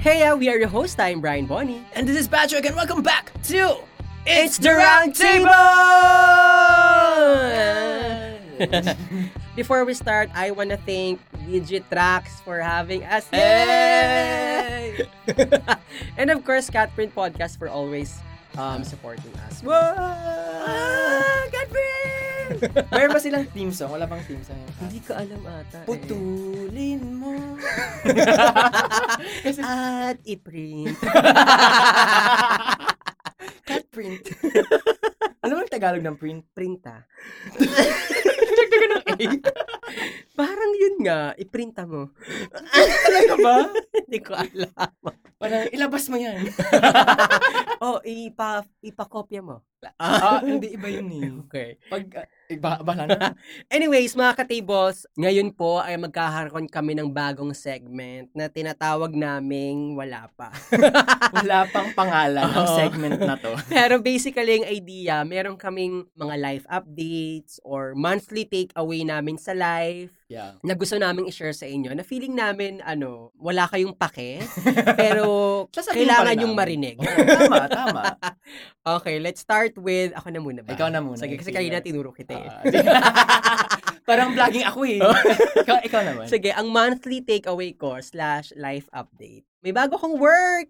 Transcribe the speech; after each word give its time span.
Hey, 0.00 0.32
we 0.34 0.48
are 0.48 0.56
your 0.56 0.68
host. 0.68 0.98
I'm 0.98 1.20
Brian 1.20 1.46
Bonnie. 1.46 1.84
And 1.94 2.08
this 2.08 2.16
is 2.16 2.26
Patrick, 2.26 2.64
and 2.64 2.74
welcome 2.74 3.02
back 3.02 3.30
to 3.44 3.76
It's 4.26 4.58
the 4.58 4.70
Round 4.72 5.14
Table! 5.14 5.52
Before 9.56 9.84
we 9.84 9.94
start, 9.94 10.30
I 10.34 10.50
wanna 10.50 10.76
thank 10.78 11.20
Digitrax 11.46 12.42
for 12.42 12.58
having 12.60 13.04
us. 13.04 13.28
Hey! 13.28 15.06
and 16.16 16.30
of 16.30 16.44
course, 16.44 16.70
Catprint 16.70 17.12
Podcast 17.12 17.58
for 17.58 17.68
always 17.68 18.18
um, 18.56 18.82
supporting 18.84 19.32
us. 19.46 19.62
Ah, 19.66 21.46
Catherine! 21.52 22.31
Meron 22.88 23.10
ba 23.10 23.18
silang 23.18 23.46
theme 23.48 23.70
song? 23.70 23.90
Wala 23.90 24.04
bang 24.04 24.22
theme 24.24 24.42
song? 24.42 24.58
Hindi 24.78 24.98
ko 25.00 25.12
alam 25.12 25.40
ata. 25.42 25.78
eh. 25.80 25.86
Putulin 25.86 27.00
mo. 27.14 27.32
At 29.62 30.18
i-print. 30.24 30.96
cat 33.62 33.84
print. 33.88 34.20
ano 35.40 35.52
bang 35.56 35.70
Tagalog 35.70 36.02
ng 36.02 36.16
print? 36.16 36.42
Printa. 36.50 37.04
Nagdagan 38.52 38.90
ng 38.90 39.04
A. 39.04 39.14
Parang 40.38 40.72
yun 40.74 40.96
nga, 41.04 41.36
iprinta 41.36 41.84
mo. 41.84 42.10
Talaga 43.04 43.34
ba? 43.38 43.56
Hindi 43.94 44.18
ko 44.18 44.32
alam. 44.34 44.72
Parang 45.36 45.68
ilabas 45.70 46.08
mo 46.08 46.16
yan. 46.16 46.48
oh, 47.78 47.98
ipa, 48.02 48.64
ipakopya 48.80 49.40
mo. 49.42 49.60
Ah, 49.98 50.38
hindi 50.46 50.74
iba 50.74 50.88
yun 50.88 51.08
eh. 51.10 51.30
Okay. 51.46 51.68
Pag, 51.90 52.02
uh, 52.14 52.26
iba, 52.46 52.78
bahala 52.80 53.14
na. 53.18 53.28
Anyways, 53.74 54.14
mga 54.14 54.38
ka-tables, 54.38 55.04
ngayon 55.18 55.50
po 55.50 55.82
ay 55.82 55.98
magkakaroon 55.98 56.70
kami 56.70 56.94
ng 56.94 57.10
bagong 57.10 57.50
segment 57.52 58.30
na 58.30 58.46
tinatawag 58.46 59.10
naming 59.12 59.98
wala 59.98 60.30
pa. 60.38 60.54
Wala 61.32 61.64
pang 61.72 61.90
pangalan 61.96 62.44
ang 62.44 62.68
Oo. 62.68 62.76
segment 62.76 63.16
na 63.16 63.40
to. 63.40 63.56
Pero 63.66 63.98
basically, 63.98 64.62
ang 64.62 64.68
idea, 64.68 65.24
meron 65.24 65.56
kaming 65.56 66.04
mga 66.12 66.34
life 66.38 66.66
updates 66.68 67.56
or 67.64 67.96
monthly 67.96 68.44
takeaway 68.44 69.02
namin 69.02 69.40
sa 69.40 69.56
life 69.56 70.12
Yeah. 70.32 70.56
na 70.64 70.72
gusto 70.72 70.96
naming 70.96 71.28
i-share 71.28 71.52
sa 71.52 71.68
inyo 71.68 71.92
na 71.92 72.00
feeling 72.00 72.32
namin, 72.32 72.80
ano, 72.80 73.36
wala 73.36 73.68
kayong 73.68 73.92
pake, 73.92 74.40
pero 74.96 75.68
kailangan 75.68 76.40
yung 76.40 76.56
namin. 76.56 76.80
marinig. 76.80 76.96
Oo, 76.96 77.20
tama, 77.20 77.68
tama. 77.68 78.02
Okay, 78.80 79.20
let's 79.20 79.44
start 79.44 79.71
with, 79.78 80.12
ako 80.16 80.28
na 80.32 80.40
muna 80.40 80.60
ba? 80.64 80.74
Ikaw 80.74 80.88
na 80.90 81.00
muna. 81.00 81.20
Sige, 81.20 81.36
kasi 81.36 81.52
kanina 81.52 81.84
tinuro 81.84 82.10
kita 82.12 82.34
eh. 82.34 82.48
Ah, 82.48 82.62
Parang 84.08 84.34
vlogging 84.34 84.66
ako 84.66 84.80
eh. 84.84 84.98
ikaw, 85.62 85.78
ikaw 85.86 86.02
naman. 86.02 86.26
Sige, 86.26 86.50
ang 86.50 86.68
monthly 86.68 87.22
takeaway 87.22 87.72
ko 87.76 87.96
slash 88.02 88.50
life 88.58 88.90
update. 88.90 89.46
May 89.62 89.70
bago 89.70 89.94
kong 89.94 90.18
work! 90.18 90.66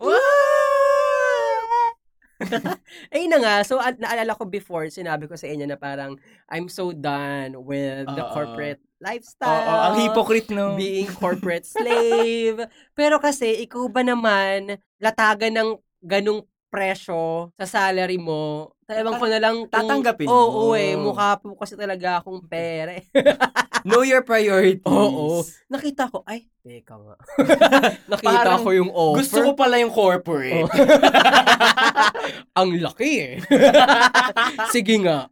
Ayun 3.14 3.31
na 3.31 3.39
nga, 3.39 3.55
so 3.62 3.78
at, 3.78 3.97
naalala 4.03 4.34
ko 4.34 4.44
before, 4.47 4.91
sinabi 4.91 5.31
ko 5.31 5.39
sa 5.39 5.47
inyo 5.47 5.66
na 5.66 5.78
parang 5.78 6.19
I'm 6.50 6.66
so 6.69 6.91
done 6.91 7.55
with 7.64 8.05
the 8.05 8.25
Oo. 8.25 8.33
corporate 8.34 8.83
Oo, 8.83 9.00
lifestyle. 9.03 9.66
ang 9.91 9.94
hypocrite 9.98 10.50
no. 10.50 10.75
Being 10.78 11.11
corporate 11.11 11.66
slave. 11.66 12.62
Pero 12.98 13.19
kasi, 13.22 13.62
ikaw 13.66 13.87
ba 13.91 14.03
naman, 14.03 14.78
latagan 15.03 15.55
ng 15.55 15.70
ganong 16.03 16.47
presyo 16.73 17.53
sa 17.53 17.69
salary 17.69 18.17
mo, 18.17 18.73
talagang 18.89 19.20
ko 19.20 19.27
na 19.28 19.37
lang 19.37 19.56
kung- 19.62 19.70
Tatanggapin 19.70 20.25
Oo, 20.25 20.73
mo. 20.73 20.75
eh. 20.75 20.97
Mukha 20.97 21.37
po 21.37 21.53
kasi 21.53 21.77
talaga 21.77 22.19
akong 22.19 22.41
pere. 22.42 23.12
Know 23.84 24.01
your 24.01 24.23
priorities. 24.23 24.87
Oo. 24.87 25.43
Nakita 25.69 26.09
ko, 26.09 26.23
ay, 26.25 26.47
teka 26.62 26.97
nga. 26.97 27.17
Nakita 28.15 28.31
Parang 28.33 28.62
ko 28.62 28.70
yung 28.70 28.89
offer. 28.89 29.19
Gusto 29.20 29.39
ko 29.43 29.50
pala 29.53 29.77
yung 29.77 29.91
corporate. 29.91 30.65
Oh. 30.65 30.70
ang 32.59 32.70
laki 32.78 33.11
eh. 33.20 33.34
Sige 34.70 35.03
nga. 35.03 35.27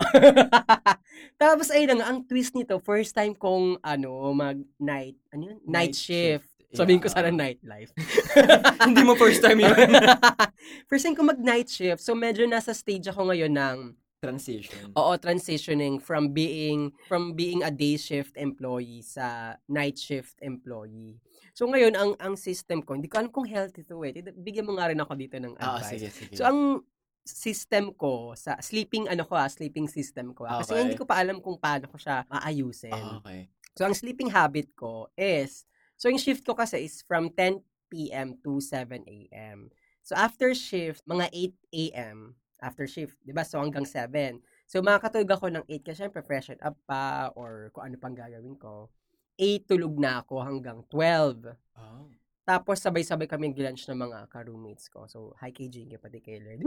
Tapos 1.37 1.71
ayun 1.71 1.97
nga, 1.97 2.11
ang 2.11 2.21
twist 2.21 2.53
nito, 2.53 2.77
first 2.81 3.15
time 3.15 3.33
kong 3.33 3.79
ano, 3.81 4.11
mag 4.35 4.59
night, 4.77 5.17
ano 5.31 5.43
yun? 5.47 5.59
Night, 5.63 5.95
Night 5.95 5.95
shift. 5.95 6.45
shift. 6.45 6.50
Sabihin 6.71 7.03
ko 7.03 7.11
Yeah. 7.11 7.17
sana 7.19 7.31
nightlife. 7.35 7.91
Hindi 8.87 9.03
mo 9.03 9.19
first 9.19 9.43
time 9.43 9.59
yun. 9.59 9.75
first 10.91 11.03
time 11.03 11.19
ko 11.19 11.27
mag 11.27 11.41
night 11.43 11.67
shift, 11.67 11.99
so 11.99 12.15
medyo 12.15 12.47
nasa 12.47 12.71
stage 12.71 13.11
ako 13.11 13.31
ngayon 13.31 13.51
ng 13.53 13.79
Transition. 14.21 14.93
oo, 14.93 15.17
transitioning 15.17 15.97
from 15.97 16.37
being 16.37 16.93
from 17.09 17.33
being 17.33 17.65
a 17.65 17.73
day 17.73 17.97
shift 17.97 18.37
employee 18.37 19.01
sa 19.01 19.57
night 19.65 19.97
shift 19.97 20.37
employee. 20.45 21.17
So 21.57 21.65
ngayon 21.65 21.97
ang 21.97 22.11
ang 22.21 22.37
system 22.37 22.85
ko, 22.85 22.93
hindi 22.95 23.09
ko 23.09 23.17
alam 23.17 23.33
kung 23.33 23.49
healthy 23.49 23.81
to 23.81 23.97
eh. 24.05 24.13
Bigyan 24.21 24.69
mo 24.69 24.77
nga 24.77 24.93
rin 24.93 25.01
ako 25.01 25.17
dito 25.17 25.41
ng 25.41 25.57
Ah, 25.57 25.81
advice. 25.81 26.05
sige, 26.05 26.09
sige. 26.13 26.35
So 26.37 26.45
ang 26.45 26.85
system 27.25 27.97
ko 27.97 28.37
sa 28.37 28.61
sleeping 28.61 29.09
ano 29.09 29.25
ko 29.25 29.41
ah, 29.41 29.49
sleeping 29.49 29.89
system 29.89 30.37
ko. 30.37 30.45
ah. 30.45 30.61
Kasi 30.61 30.77
Okay. 30.77 30.83
hindi 30.85 30.97
ko 31.01 31.09
pa 31.09 31.17
alam 31.17 31.41
kung 31.41 31.57
paano 31.57 31.89
ko 31.89 31.97
siya 31.97 32.29
maayusin. 32.29 32.93
Ah, 32.93 33.25
okay. 33.25 33.49
So 33.73 33.89
ang 33.89 33.97
sleeping 33.97 34.29
habit 34.29 34.77
ko 34.77 35.09
is 35.17 35.65
so 36.01 36.09
yung 36.09 36.17
shift 36.17 36.49
ko 36.49 36.57
kasi 36.57 36.89
is 36.89 37.05
from 37.05 37.29
10 37.37 37.61
p.m. 37.93 38.41
to 38.41 38.63
7 38.63 39.05
a.m. 39.05 39.69
So 40.01 40.17
after 40.17 40.57
shift, 40.57 41.05
mga 41.05 41.29
8 41.29 41.53
a.m. 41.77 42.19
after 42.65 42.89
shift, 42.89 43.21
'di 43.21 43.37
ba? 43.37 43.45
So 43.45 43.61
hanggang 43.61 43.85
7. 43.85 44.41
So 44.65 44.81
makakatulog 44.81 45.31
ako 45.37 45.47
ng 45.53 45.65
8 45.69 45.85
kasi 45.85 45.99
syempre 46.07 46.25
freshen 46.25 46.57
up 46.65 46.79
pa 46.89 47.29
or 47.37 47.69
kung 47.77 47.93
ano 47.93 47.97
pang 48.01 48.17
gagawin 48.17 48.57
ko. 48.57 48.89
8 49.37 49.69
tulog 49.69 50.01
na 50.01 50.25
ako 50.25 50.41
hanggang 50.41 50.81
12. 50.89 51.53
Oh. 51.77 52.09
Tapos 52.45 52.81
sabay-sabay 52.81 53.29
kami 53.29 53.53
lunch 53.55 53.87
ng 53.87 54.01
mga 54.01 54.27
ka-roommates 54.33 54.89
ko. 54.89 55.05
So 55.05 55.37
hi 55.39 55.53
kay 55.53 55.69
Jinky 55.69 56.01
pati 56.01 56.25
kay 56.25 56.41
Lord. 56.41 56.65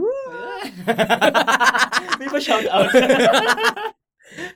May 2.22 2.28
pa 2.30 2.38
shout 2.38 2.66
out. 2.70 2.88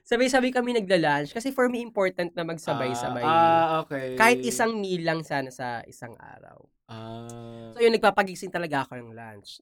Sabay-sabay 0.03 0.51
kami 0.51 0.73
nagla-lunch 0.81 1.37
kasi 1.37 1.53
for 1.53 1.69
me 1.69 1.85
important 1.85 2.33
na 2.33 2.43
magsabay-sabay. 2.43 3.25
Ah, 3.25 3.85
okay. 3.85 4.17
Kahit 4.17 4.41
isang 4.41 4.81
meal 4.81 5.05
lang 5.05 5.21
sana 5.21 5.53
sa 5.53 5.85
isang 5.85 6.17
araw. 6.17 6.65
Ah. 6.89 7.69
So 7.77 7.85
yun, 7.85 7.93
nagpapagising 7.93 8.49
talaga 8.49 8.89
ako 8.89 8.97
ng 8.97 9.13
lunch. 9.13 9.61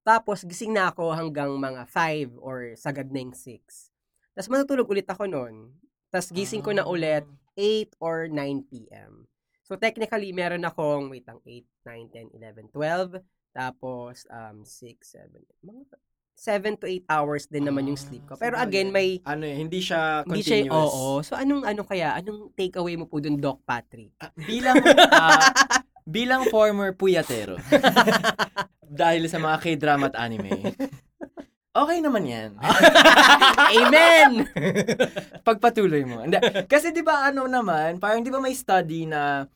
Tapos 0.00 0.46
gising 0.46 0.72
na 0.72 0.88
ako 0.88 1.12
hanggang 1.12 1.50
mga 1.58 1.82
5 1.90 2.38
or 2.40 2.72
sagad 2.78 3.10
na 3.10 3.20
yung 3.20 3.34
6. 3.36 3.92
Tapos 4.32 4.48
matutulog 4.48 4.88
ulit 4.88 5.04
ako 5.10 5.26
noon. 5.26 5.74
Tapos 6.08 6.30
gising 6.30 6.62
ko 6.62 6.70
na 6.72 6.86
Ah. 6.86 6.90
ulit 6.90 7.26
8 7.58 7.92
or 8.00 8.30
9 8.30 8.64
p.m. 8.70 9.26
So 9.66 9.78
technically, 9.78 10.34
meron 10.34 10.66
akong, 10.66 11.10
wait 11.10 11.26
lang, 11.30 11.38
8, 11.46 11.66
9, 11.86 12.10
10, 12.10 12.34
11, 12.34 12.66
12. 12.74 13.22
Tapos, 13.54 14.26
um, 14.30 14.62
6, 14.66 14.98
7, 15.14 15.42
mga 15.62 15.86
7 16.40 16.80
to 16.80 16.88
8 16.88 17.04
hours 17.04 17.44
din 17.52 17.68
naman 17.68 17.84
yung 17.84 18.00
sleep 18.00 18.24
ko. 18.24 18.32
Ah, 18.32 18.40
Pero 18.40 18.56
sabagay. 18.56 18.72
again, 18.72 18.88
may 18.88 19.08
ano 19.28 19.44
eh, 19.44 19.60
hindi 19.60 19.84
siya 19.84 20.24
hindi 20.24 20.40
siya, 20.40 20.64
continuous. 20.64 20.88
oo. 20.96 21.20
So, 21.20 21.36
anong, 21.36 21.68
ano 21.68 21.84
kaya? 21.84 22.16
Anong 22.16 22.56
takeaway 22.56 22.96
mo 22.96 23.04
po 23.04 23.20
dun, 23.20 23.36
Doc 23.36 23.60
Patrick? 23.68 24.16
Ah, 24.16 24.32
bilang 24.32 24.80
ah, 25.12 25.52
bilang 26.08 26.48
former 26.48 26.96
puyatero. 26.96 27.60
dahil 28.90 29.28
sa 29.28 29.36
mga 29.36 29.56
K-drama 29.60 30.08
at 30.10 30.16
anime. 30.16 30.74
Okay 31.70 32.02
naman 32.02 32.26
'yan. 32.26 32.50
Amen! 33.78 34.42
Pagpatuloy 35.46 36.02
mo. 36.02 36.26
Hindi, 36.26 36.42
kasi 36.66 36.90
'di 36.90 37.06
ba 37.06 37.30
ano 37.30 37.46
naman, 37.46 38.02
parang 38.02 38.26
'di 38.26 38.32
ba 38.34 38.42
may 38.42 38.58
study 38.58 39.06
na 39.06 39.46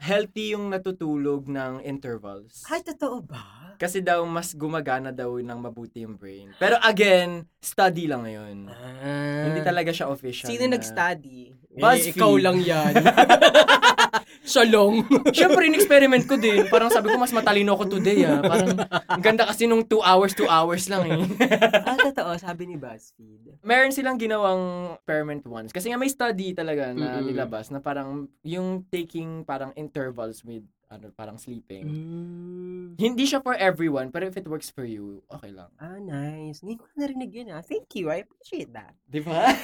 healthy 0.00 0.58
yung 0.58 0.72
natutulog 0.72 1.46
ng 1.46 1.84
intervals. 1.86 2.64
Ay, 2.66 2.80
totoo 2.82 3.22
ba? 3.22 3.59
Kasi 3.80 4.04
daw 4.04 4.20
mas 4.28 4.52
gumagana 4.52 5.08
daw 5.08 5.40
ng 5.40 5.56
mabuti 5.56 6.04
yung 6.04 6.20
brain. 6.20 6.52
Pero 6.60 6.76
again, 6.84 7.48
study 7.64 8.04
lang 8.04 8.28
ngayon. 8.28 8.68
Ah. 8.68 9.48
Hindi 9.48 9.64
talaga 9.64 9.88
siya 9.88 10.12
official. 10.12 10.52
Sino 10.52 10.68
na- 10.68 10.76
nag-study? 10.76 11.56
BuzzFeed. 11.80 12.12
Eh, 12.12 12.12
ikaw 12.12 12.32
lang 12.36 12.60
yan. 12.60 12.92
Shalong. 14.50 15.06
Siyempre, 15.36 15.64
in-experiment 15.70 16.28
ko 16.28 16.36
din. 16.36 16.66
Parang 16.68 16.92
sabi 16.92 17.08
ko, 17.08 17.16
mas 17.16 17.32
matalino 17.32 17.72
ako 17.72 17.96
today, 17.96 18.26
ah. 18.28 18.44
Parang, 18.44 18.76
ang 19.08 19.22
ganda 19.22 19.48
kasi 19.48 19.64
nung 19.64 19.86
2 19.86 19.96
hours, 20.02 20.36
2 20.36 20.44
hours 20.44 20.84
lang, 20.92 21.06
eh. 21.06 21.16
ah, 21.88 21.96
totoo, 21.96 22.36
sabi 22.36 22.68
ni 22.68 22.76
BuzzFeed. 22.76 23.64
Meron 23.64 23.94
silang 23.94 24.20
ginawang 24.20 24.92
experiment 25.00 25.44
once. 25.48 25.70
Kasi 25.72 25.88
nga 25.88 25.96
may 25.96 26.10
study 26.10 26.52
talaga 26.52 26.92
na 26.92 27.20
Mm-mm. 27.20 27.32
nilabas 27.32 27.70
na 27.70 27.78
parang 27.80 28.28
yung 28.42 28.84
taking 28.90 29.46
parang 29.46 29.70
intervals 29.78 30.42
with 30.44 30.64
ano 30.90 31.14
parang 31.14 31.38
sleeping. 31.38 31.86
Mm. 31.86 32.98
Hindi 32.98 33.24
siya 33.24 33.38
for 33.38 33.54
everyone, 33.54 34.10
pero 34.10 34.26
if 34.26 34.34
it 34.34 34.50
works 34.50 34.66
for 34.68 34.82
you, 34.82 35.22
okay 35.30 35.54
lang. 35.54 35.70
Ah, 35.78 36.02
nice. 36.02 36.66
Ngayon 36.66 36.82
ko 36.82 36.84
na 36.90 37.06
narinig 37.06 37.30
yun 37.30 37.54
ah. 37.54 37.62
Thank 37.62 37.94
you. 37.94 38.10
I 38.10 38.26
appreciate 38.26 38.74
that. 38.74 38.98
Di 39.06 39.22
ba? 39.22 39.54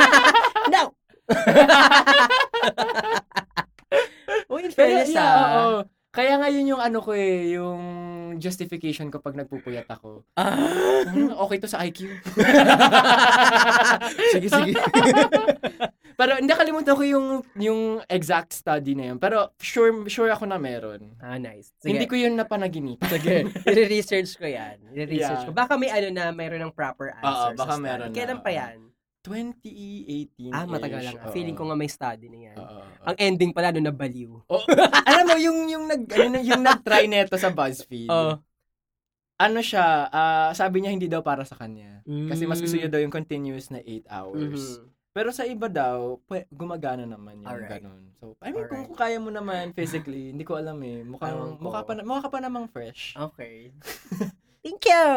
no! 0.74 0.94
oh, 4.50 4.58
in 4.62 4.70
pero 4.70 4.78
fairness 4.78 5.10
yeah, 5.10 5.26
ah. 5.26 5.58
oo. 5.58 5.82
Kaya 6.10 6.34
nga 6.38 6.50
yun 6.50 6.74
yung 6.74 6.82
ano 6.82 6.98
ko 7.02 7.14
eh, 7.14 7.54
yung 7.54 7.80
justification 8.36 9.08
ko 9.08 9.18
pag 9.18 9.34
nagpupuyat 9.34 9.88
ako. 9.88 10.22
Ah! 10.34 10.52
"Hmm, 11.04 11.32
okay 11.40 11.56
to 11.56 11.66
sa 11.66 11.80
IQ. 11.80 12.04
sige, 14.32 14.46
sige. 14.46 14.72
Pero 16.20 16.36
hindi 16.36 16.52
kalimutan 16.52 16.92
ko 16.92 17.02
yung 17.02 17.26
yung 17.56 17.80
exact 18.04 18.52
study 18.52 18.92
na 18.92 19.08
yun. 19.08 19.16
Pero 19.16 19.48
sure 19.56 19.88
sure 20.06 20.28
ako 20.28 20.44
na 20.44 20.56
meron. 20.56 21.16
ah, 21.18 21.34
nice. 21.34 21.72
Sige. 21.80 21.90
Hindi 21.90 22.04
ko 22.04 22.14
yun 22.14 22.36
napanaginipan. 22.36 23.08
Sige, 23.08 23.48
i-research 23.64 24.36
ko 24.36 24.44
yan. 24.44 24.76
I-research 24.92 25.42
Yeah. 25.42 25.48
ko. 25.48 25.56
Baka 25.56 25.72
may 25.74 25.88
ano 25.88 26.06
na, 26.12 26.28
mayroon 26.28 26.60
ng 26.62 26.70
proper 26.70 27.10
answer 27.16 27.50
baka 27.54 27.56
sa 27.56 27.64
study. 27.72 27.82
meron 27.82 28.06
na, 28.06 28.14
Kailan 28.14 28.38
pa 28.44 28.46
oo. 28.46 28.54
yan? 28.54 28.76
2018 29.22 30.48
Ah, 30.48 30.64
matagal 30.64 31.00
lang. 31.02 31.16
Oo. 31.20 31.32
Feeling 31.32 31.52
ko 31.52 31.68
nga 31.68 31.76
may 31.76 31.86
study 31.86 32.26
na 32.26 32.38
yan. 32.50 32.56
Oo, 32.56 32.72
oo. 32.78 33.04
Ang 33.04 33.16
ending 33.18 33.52
pala, 33.52 33.68
no, 33.70 33.80
nabaliw. 33.80 34.32
Oh, 34.46 34.62
alam 35.08 35.24
mo 35.28 35.36
yung 35.36 35.68
yung 35.68 35.84
nag 35.84 36.02
ano, 36.08 36.40
yung 36.40 36.62
nag-try 36.62 37.04
neto 37.04 37.36
sa 37.36 37.48
BuzzFeed. 37.48 38.08
Oh. 38.08 38.40
Ano 39.36 39.60
siya, 39.60 39.84
ah, 40.08 40.50
sabi 40.52 40.80
niya 40.80 40.92
hindi 40.92 41.08
daw 41.08 41.20
para 41.20 41.44
sa 41.44 41.56
kanya. 41.56 42.00
Kasi 42.04 42.44
mas 42.44 42.60
gusto 42.60 42.76
Mm. 42.76 42.80
niya 42.80 42.92
daw 42.92 43.00
yung 43.00 43.14
continuous 43.14 43.68
na 43.68 43.80
8 43.80 44.04
hours. 44.06 44.76
Mhm. 44.76 44.88
Pero 45.10 45.28
sa 45.30 45.42
iba 45.42 45.66
daw, 45.66 46.20
gumagana 46.48 47.02
naman 47.02 47.42
yung 47.42 47.50
Alright. 47.50 47.82
ganun. 47.82 48.14
So, 48.16 48.38
I 48.38 48.52
mean, 48.52 48.62
kung, 48.64 48.84
Alright. 48.84 48.88
kung 48.88 48.98
kaya 48.98 49.18
mo 49.18 49.28
naman 49.28 49.72
physically, 49.72 50.30
hindi 50.30 50.44
ko 50.44 50.54
alam 50.54 50.78
eh. 50.80 51.02
Mukhang, 51.02 51.56
ko. 51.56 51.58
mukha, 51.58 51.82
pa, 51.82 51.98
mukha 51.98 52.20
ka 52.22 52.30
pa 52.30 52.38
namang 52.38 52.68
fresh. 52.68 53.16
Okay. 53.18 53.72
Thank 54.60 54.84
you! 54.84 55.08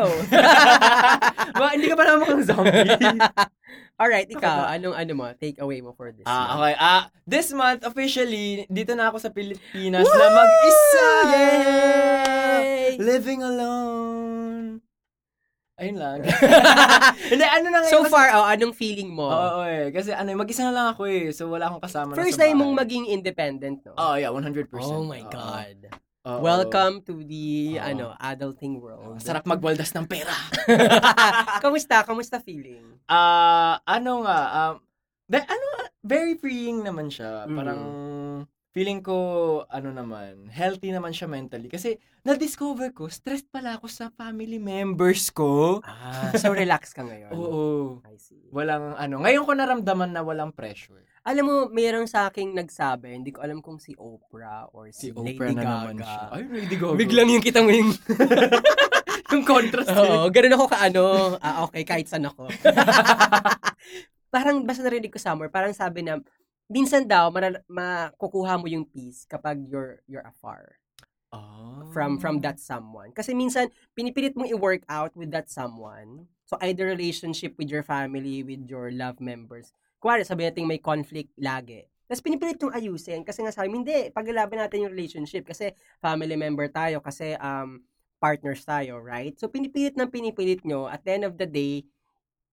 Ba, 1.59 1.75
hindi 1.75 1.91
ka 1.91 1.99
pa 1.99 2.03
naman 2.07 2.19
mukhang 2.23 2.43
zombie. 2.47 2.95
Alright, 4.01 4.31
ikaw, 4.31 4.71
anong 4.71 4.95
ano 4.95 5.11
mo, 5.19 5.25
take 5.35 5.59
away 5.59 5.83
mo 5.83 5.91
for 5.91 6.15
this 6.15 6.23
ah, 6.23 6.31
month? 6.31 6.51
okay. 6.63 6.75
Ah, 6.79 7.03
this 7.27 7.47
month, 7.51 7.81
officially, 7.83 8.63
dito 8.71 8.95
na 8.95 9.11
ako 9.11 9.19
sa 9.19 9.29
Pilipinas 9.35 10.07
na 10.07 10.27
mag-isa! 10.31 11.07
Yay! 11.27 12.95
Living 13.03 13.43
alone. 13.43 14.79
Ayun 15.75 15.97
lang. 15.99 16.23
hindi, 17.33 17.43
ano 17.43 17.67
na 17.67 17.77
ngayon. 17.83 17.91
So 17.91 18.07
far, 18.07 18.31
oh, 18.31 18.47
anong 18.47 18.77
feeling 18.77 19.11
mo? 19.11 19.27
Oo, 19.27 19.67
eh. 19.67 19.91
Kasi 19.91 20.15
ano, 20.15 20.31
mag-isa 20.39 20.63
na 20.63 20.71
lang 20.71 20.87
ako 20.95 21.03
eh. 21.09 21.35
So, 21.35 21.51
wala 21.51 21.67
akong 21.67 21.83
kasama 21.83 22.15
First 22.15 22.39
na 22.39 22.45
sa 22.45 22.47
time 22.47 22.63
mong 22.63 22.73
maging 22.79 23.05
independent, 23.11 23.83
no? 23.83 23.97
Oh, 23.99 24.15
yeah, 24.15 24.31
100%. 24.31 24.69
Oh 24.79 25.03
my. 25.03 25.19
God. 25.27 26.02
Oo. 26.23 26.39
Welcome 26.39 27.03
to 27.03 27.19
the, 27.19 27.75
Oo. 27.75 27.83
ano, 27.83 28.05
adulting 28.15 28.79
world. 28.79 29.19
Sarap 29.19 29.43
magwaldas 29.43 29.91
ng 29.91 30.07
pera. 30.07 30.31
kamusta? 31.63 31.99
Kamusta 32.07 32.39
feeling? 32.39 32.95
Ah, 33.11 33.83
ano 33.83 34.23
nga, 34.23 34.39
um, 34.55 34.73
de- 35.27 35.43
ano, 35.43 35.65
very 35.99 36.39
freeing 36.39 36.79
naman 36.79 37.11
siya. 37.11 37.43
Mm. 37.43 37.55
Parang, 37.59 37.81
feeling 38.71 39.03
ko, 39.03 39.17
ano 39.67 39.91
naman, 39.91 40.47
healthy 40.47 40.95
naman 40.95 41.11
siya 41.11 41.27
mentally. 41.27 41.67
Kasi, 41.67 41.99
na-discover 42.23 42.95
ko, 42.95 43.11
stressed 43.11 43.51
pala 43.51 43.75
ako 43.75 43.91
sa 43.91 44.07
family 44.15 44.63
members 44.63 45.27
ko. 45.27 45.83
Ah, 45.83 46.31
so 46.39 46.55
relax 46.55 46.95
ka 46.95 47.03
ngayon. 47.03 47.35
Oo. 47.37 47.99
I 48.07 48.15
see. 48.15 48.47
Walang, 48.47 48.95
ano, 48.95 49.19
ngayon 49.27 49.43
ko 49.43 49.51
naramdaman 49.59 50.15
na 50.15 50.23
walang 50.23 50.55
pressure. 50.55 51.03
Alam 51.23 51.43
mo, 51.47 51.55
mayroong 51.71 52.03
sa 52.03 52.27
aking 52.27 52.51
nagsabi, 52.51 53.15
hindi 53.15 53.31
ko 53.31 53.39
alam 53.39 53.63
kung 53.63 53.79
si 53.79 53.95
Oprah 53.95 54.67
or 54.75 54.91
si, 54.91 55.07
Si 55.07 55.15
Lady 55.15 55.39
Oprah 55.39 55.55
na 55.55 55.63
Gaga. 55.63 55.71
naman 55.71 55.95
siya. 56.03 56.23
Ay, 56.35 56.43
Lady 56.51 56.75
Gaga. 56.75 56.99
Biglang 56.99 57.29
yung 57.31 57.43
kita 57.43 57.59
mo 57.63 57.71
yung, 57.71 57.91
yung 59.31 59.43
contrast. 59.47 59.87
oo, 59.87 60.27
ganun 60.27 60.55
ako 60.59 60.65
kaano, 60.67 61.03
ah, 61.39 61.63
okay, 61.63 61.87
kahit 61.87 62.11
saan 62.11 62.27
ako. 62.27 62.51
parang, 64.35 64.67
basta 64.67 64.83
narinig 64.83 65.15
ko 65.15 65.19
somewhere, 65.19 65.47
parang 65.47 65.71
sabi 65.71 66.03
na, 66.03 66.19
minsan 66.67 67.07
daw, 67.07 67.31
maral- 67.31 67.63
makukuha 67.71 68.59
mo 68.59 68.67
yung 68.67 68.83
peace 68.83 69.23
kapag 69.23 69.63
you're, 69.71 70.03
you're 70.11 70.27
afar. 70.27 70.75
Oh. 71.33 71.89
from 71.89 72.21
from 72.21 72.45
that 72.45 72.61
someone. 72.61 73.09
Kasi 73.09 73.33
minsan 73.33 73.73
pinipilit 73.97 74.37
mong 74.37 74.53
i-work 74.53 74.85
out 74.85 75.17
with 75.17 75.33
that 75.33 75.49
someone. 75.49 76.29
So 76.45 76.61
either 76.61 76.85
relationship 76.85 77.57
with 77.57 77.73
your 77.73 77.81
family, 77.81 78.45
with 78.45 78.69
your 78.69 78.93
love 78.93 79.17
members. 79.17 79.73
Kuwari, 80.03 80.27
sabi 80.27 80.43
natin 80.43 80.67
may 80.67 80.83
conflict 80.83 81.31
lagi. 81.39 81.87
Tapos 82.11 82.19
pinipilit 82.19 82.59
yung 82.59 82.75
ayusin 82.75 83.23
kasi 83.23 83.39
nga 83.39 83.55
sabi, 83.55 83.71
hindi, 83.71 84.11
paglalaban 84.11 84.59
natin 84.59 84.83
yung 84.83 84.91
relationship 84.91 85.47
kasi 85.47 85.71
family 86.03 86.35
member 86.35 86.67
tayo, 86.67 86.99
kasi 86.99 87.39
um, 87.39 87.79
partners 88.19 88.67
tayo, 88.67 88.99
right? 88.99 89.39
So 89.39 89.47
pinipilit 89.47 89.95
ng 89.95 90.11
pinipilit 90.11 90.67
nyo, 90.67 90.91
at 90.91 91.07
the 91.07 91.11
end 91.15 91.23
of 91.23 91.39
the 91.39 91.47
day, 91.47 91.87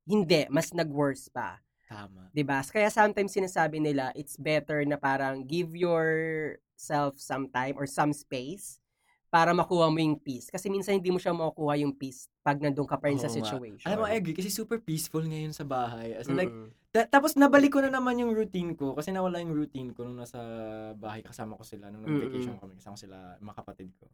hindi, 0.06 0.46
mas 0.46 0.70
nag-worse 0.70 1.26
pa. 1.34 1.58
Tama. 1.90 2.30
'di 2.30 2.42
ba? 2.46 2.62
Kaya 2.62 2.88
sometimes 2.88 3.34
sinasabi 3.34 3.82
nila 3.82 4.14
it's 4.14 4.38
better 4.38 4.86
na 4.86 4.96
parang 4.96 5.42
give 5.42 5.74
yourself 5.74 7.18
some 7.18 7.50
time 7.50 7.74
or 7.74 7.86
some 7.86 8.14
space 8.14 8.79
para 9.30 9.54
makuha 9.54 9.86
mo 9.86 9.98
yung 10.02 10.18
peace. 10.18 10.50
Kasi 10.50 10.66
minsan 10.66 10.98
hindi 10.98 11.14
mo 11.14 11.22
siya 11.22 11.30
makukuha 11.30 11.78
yung 11.80 11.94
peace 11.94 12.26
pag 12.42 12.58
nandun 12.58 12.84
ka 12.84 12.98
pa 12.98 13.08
rin 13.08 13.16
sa 13.22 13.30
Oo 13.30 13.38
nga. 13.38 13.46
situation. 13.46 13.86
Alam 13.86 14.02
mo, 14.02 14.06
I 14.10 14.18
agree. 14.18 14.34
Kasi 14.34 14.50
super 14.50 14.82
peaceful 14.82 15.22
ngayon 15.22 15.54
sa 15.54 15.62
bahay. 15.62 16.18
As 16.18 16.26
in, 16.26 16.34
like, 16.34 16.50
ta- 16.90 17.06
tapos 17.06 17.38
nabalik 17.38 17.70
ko 17.70 17.80
na 17.80 17.94
naman 17.94 18.18
yung 18.18 18.34
routine 18.34 18.74
ko. 18.74 18.98
Kasi 18.98 19.14
nawala 19.14 19.38
yung 19.38 19.54
routine 19.54 19.94
ko 19.94 20.02
nung 20.02 20.18
nasa 20.18 20.42
bahay 20.98 21.22
kasama 21.22 21.54
ko 21.54 21.62
sila. 21.62 21.94
Nung 21.94 22.02
nag-vacation 22.02 22.58
kami, 22.58 22.74
kasama 22.82 22.98
sila, 22.98 23.38
mga 23.38 23.56
kapatid 23.62 23.94
ko. 24.02 24.10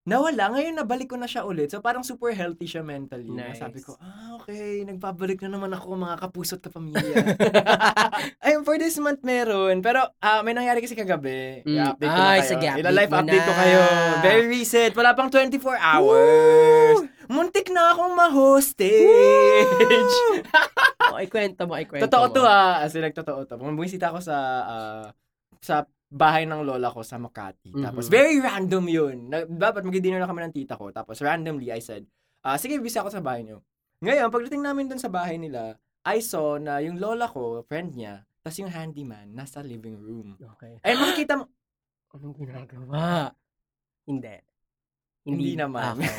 Nawala. 0.00 0.48
Ngayon, 0.48 0.74
nabalik 0.74 1.06
ko 1.06 1.14
na 1.14 1.24
siya 1.24 1.44
ulit. 1.44 1.68
So, 1.68 1.78
parang 1.78 2.00
super 2.00 2.30
healthy 2.30 2.64
siya 2.64 2.80
mentally. 2.80 3.28
Na 3.28 3.46
Nice. 3.46 3.60
Sabi 3.60 3.78
ko, 3.78 3.94
ah, 3.96 4.34
okay. 4.34 4.80
Nagbabalik 4.82 5.38
na 5.40 5.52
naman 5.52 5.70
ako, 5.70 5.94
mga 5.94 6.16
kapusot 6.18 6.58
kapamilya. 6.58 7.14
Ayun, 8.42 8.62
for 8.62 8.74
this 8.74 8.96
month 8.96 9.20
meron. 9.20 9.78
Pero, 9.78 10.00
ah, 10.16 10.40
may 10.40 10.50
nangyari 10.50 10.80
kasi 10.80 10.94
kagabi. 10.94 11.60
Mm. 11.62 11.74
I-update 11.76 12.06
ko 12.06 12.16
na 12.16 12.26
Ay, 12.26 12.38
kayo. 12.38 12.48
sige, 12.48 12.66
update 12.66 12.80
Ila-live 12.80 13.06
mo 13.06 13.18
update 13.18 13.40
ko 13.40 13.46
na. 13.46 13.58
kayo. 13.60 13.78
Very 14.20 14.44
recent. 14.48 14.90
Wala 14.94 15.10
pang 15.12 15.28
24 15.28 15.76
hours. 15.76 16.96
Muntik 17.28 17.66
na 17.68 17.92
akong 17.92 18.12
ma-hostage. 18.16 20.14
o, 21.06 21.14
ikwento 21.22 21.62
mo, 21.64 21.76
ikwento 21.76 22.08
Totoo 22.08 22.24
mo. 22.26 22.32
to 22.34 22.40
ah. 22.42 22.80
As 22.80 22.90
in, 22.90 23.00
like, 23.00 23.12
totoo 23.12 23.44
to. 23.44 23.54
Bumisita 23.54 24.08
ako 24.08 24.18
sa, 24.18 24.34
ah, 24.64 25.04
sa 25.60 25.84
bahay 26.10 26.42
ng 26.44 26.66
lola 26.66 26.90
ko 26.90 27.06
sa 27.06 27.16
Makati. 27.16 27.70
Mhm. 27.70 27.86
Tapos, 27.86 28.10
very 28.10 28.42
random 28.42 28.84
yun. 28.90 29.16
Na, 29.30 29.46
dapat 29.46 29.86
mag-dinner 29.86 30.18
na 30.18 30.26
kami 30.26 30.42
ng 30.44 30.54
tita 30.54 30.74
ko. 30.74 30.90
Tapos, 30.90 31.22
randomly, 31.22 31.70
I 31.70 31.78
said, 31.78 32.02
ah, 32.42 32.58
sige, 32.58 32.82
bisa 32.82 33.00
ako 33.00 33.14
sa 33.14 33.22
bahay 33.22 33.46
niyo. 33.46 33.62
Ngayon, 34.02 34.28
pagdating 34.34 34.62
namin 34.66 34.90
dun 34.90 34.98
sa 34.98 35.08
bahay 35.08 35.38
nila, 35.38 35.78
I 36.02 36.18
saw 36.18 36.58
na 36.58 36.82
yung 36.82 36.98
lola 36.98 37.30
ko, 37.30 37.62
friend 37.64 37.94
niya, 37.94 38.26
tapos 38.42 38.58
yung 38.58 38.72
handyman, 38.72 39.30
nasa 39.30 39.62
living 39.62 40.00
room. 40.00 40.34
Okay. 40.56 40.80
Ay, 40.82 40.96
makikita 40.96 41.38
mo, 41.38 41.46
Anong 42.16 42.34
ginagawa? 42.34 43.30
Hindi. 44.02 44.34
Hindi 45.22 45.54
naman. 45.54 46.00
Okay. 46.00 46.10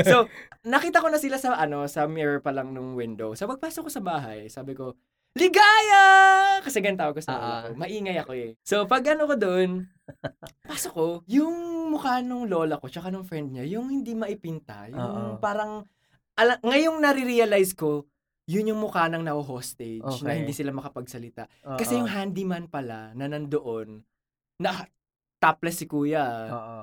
so, 0.08 0.24
nakita 0.72 1.04
ko 1.04 1.12
na 1.12 1.20
sila 1.20 1.36
sa 1.36 1.60
ano, 1.60 1.84
sa 1.90 2.08
mirror 2.08 2.40
pa 2.40 2.54
lang 2.54 2.72
nung 2.72 2.96
window. 2.96 3.36
So, 3.36 3.44
pagpasok 3.44 3.90
ko 3.90 3.92
sa 3.92 4.00
bahay, 4.00 4.48
sabi 4.48 4.72
ko, 4.72 4.96
Ligaya! 5.38 6.04
Kasi 6.60 6.82
ganun 6.82 6.98
tawag 6.98 7.14
ko 7.14 7.22
sa 7.22 7.32
lola 7.32 7.46
Ah. 7.46 7.62
ko. 7.64 7.78
Maingay 7.78 8.16
ako 8.18 8.32
eh. 8.34 8.50
So, 8.60 8.84
pag 8.84 9.06
ano 9.06 9.24
ko 9.24 9.34
doon, 9.38 9.86
pasok 10.68 10.92
ko, 10.92 11.06
yung 11.26 11.54
mukha 11.88 12.18
nung 12.20 12.44
lola 12.44 12.76
ko, 12.76 12.90
tsaka 12.90 13.08
nung 13.08 13.24
friend 13.24 13.54
niya, 13.54 13.78
yung 13.78 13.88
hindi 13.88 14.12
maipinta, 14.12 14.90
yung 14.90 14.98
Oo. 14.98 15.38
parang, 15.38 15.86
ala, 16.34 16.58
ngayong 16.60 16.98
nare-realize 16.98 17.72
ko, 17.72 18.04
yun 18.44 18.68
yung 18.68 18.80
mukha 18.80 19.06
ng 19.06 19.22
na-hostage, 19.22 20.02
na 20.20 20.32
Okay. 20.32 20.38
hindi 20.40 20.52
sila 20.52 20.72
makapagsalita. 20.72 21.46
Oo. 21.64 21.78
Kasi 21.78 21.96
yung 21.96 22.08
handyman 22.08 22.66
pala, 22.66 23.14
na 23.14 23.28
nandoon, 23.28 24.02
na 24.58 24.88
topless 25.38 25.78
si 25.78 25.86
kuya, 25.86 26.26
Oo. 26.48 26.78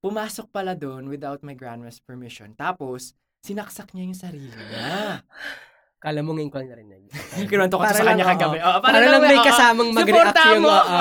pumasok 0.00 0.50
pala 0.50 0.74
doon 0.74 1.06
without 1.06 1.40
my 1.40 1.54
grandma's 1.54 2.00
permission. 2.00 2.52
Tapos, 2.54 3.14
sinaksak 3.40 3.92
niya 3.92 4.04
yung 4.08 4.18
sarili 4.18 4.50
niya. 4.50 5.20
Kala 6.04 6.20
mo 6.20 6.36
ngayon 6.36 6.52
ko 6.52 6.60
lang 6.60 6.68
narinig. 6.68 7.02
Kinuwento 7.48 7.80
ko 7.80 7.82
to 7.82 7.88
Para 7.88 7.96
sa 7.96 8.04
kanya 8.04 8.28
kagabi. 8.28 8.60
Oo, 8.60 8.78
Para, 8.84 8.96
lang 9.00 9.24
may 9.24 9.40
oo. 9.40 9.46
kasamang 9.48 9.90
mag-react 9.96 10.36
yung... 10.52 10.68
oo. 10.68 10.98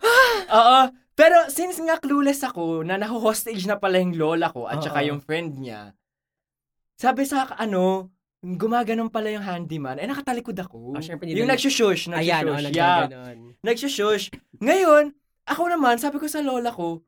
Oo. 0.58 0.78
Pero 1.12 1.36
since 1.52 1.76
nga 1.84 2.00
clueless 2.00 2.40
ako 2.40 2.80
na 2.80 2.96
naho-hostage 2.96 3.68
na 3.68 3.76
pala 3.76 4.00
yung 4.00 4.16
lola 4.16 4.48
ko 4.48 4.64
at 4.64 4.80
saka 4.80 5.04
yung 5.04 5.20
friend 5.20 5.60
niya, 5.60 5.92
sabi 6.96 7.28
sa 7.28 7.44
ano, 7.60 8.08
gumaganon 8.40 9.12
pala 9.12 9.28
yung 9.34 9.44
handyman. 9.44 10.00
Eh, 10.00 10.08
nakatalikod 10.08 10.56
ako. 10.56 10.96
Oh, 10.96 11.02
syempre, 11.02 11.28
yung 11.28 11.44
na- 11.44 11.58
nagsushush, 11.58 12.08
Ayan, 12.08 12.48
oh, 12.48 12.56
nagsushush. 12.56 12.72
yeah. 12.72 13.34
Nagsushush. 13.60 14.24
Ngayon, 14.62 15.12
ako 15.44 15.62
naman, 15.68 16.00
sabi 16.00 16.16
ko 16.22 16.24
sa 16.30 16.40
lola 16.40 16.70
ko, 16.72 17.02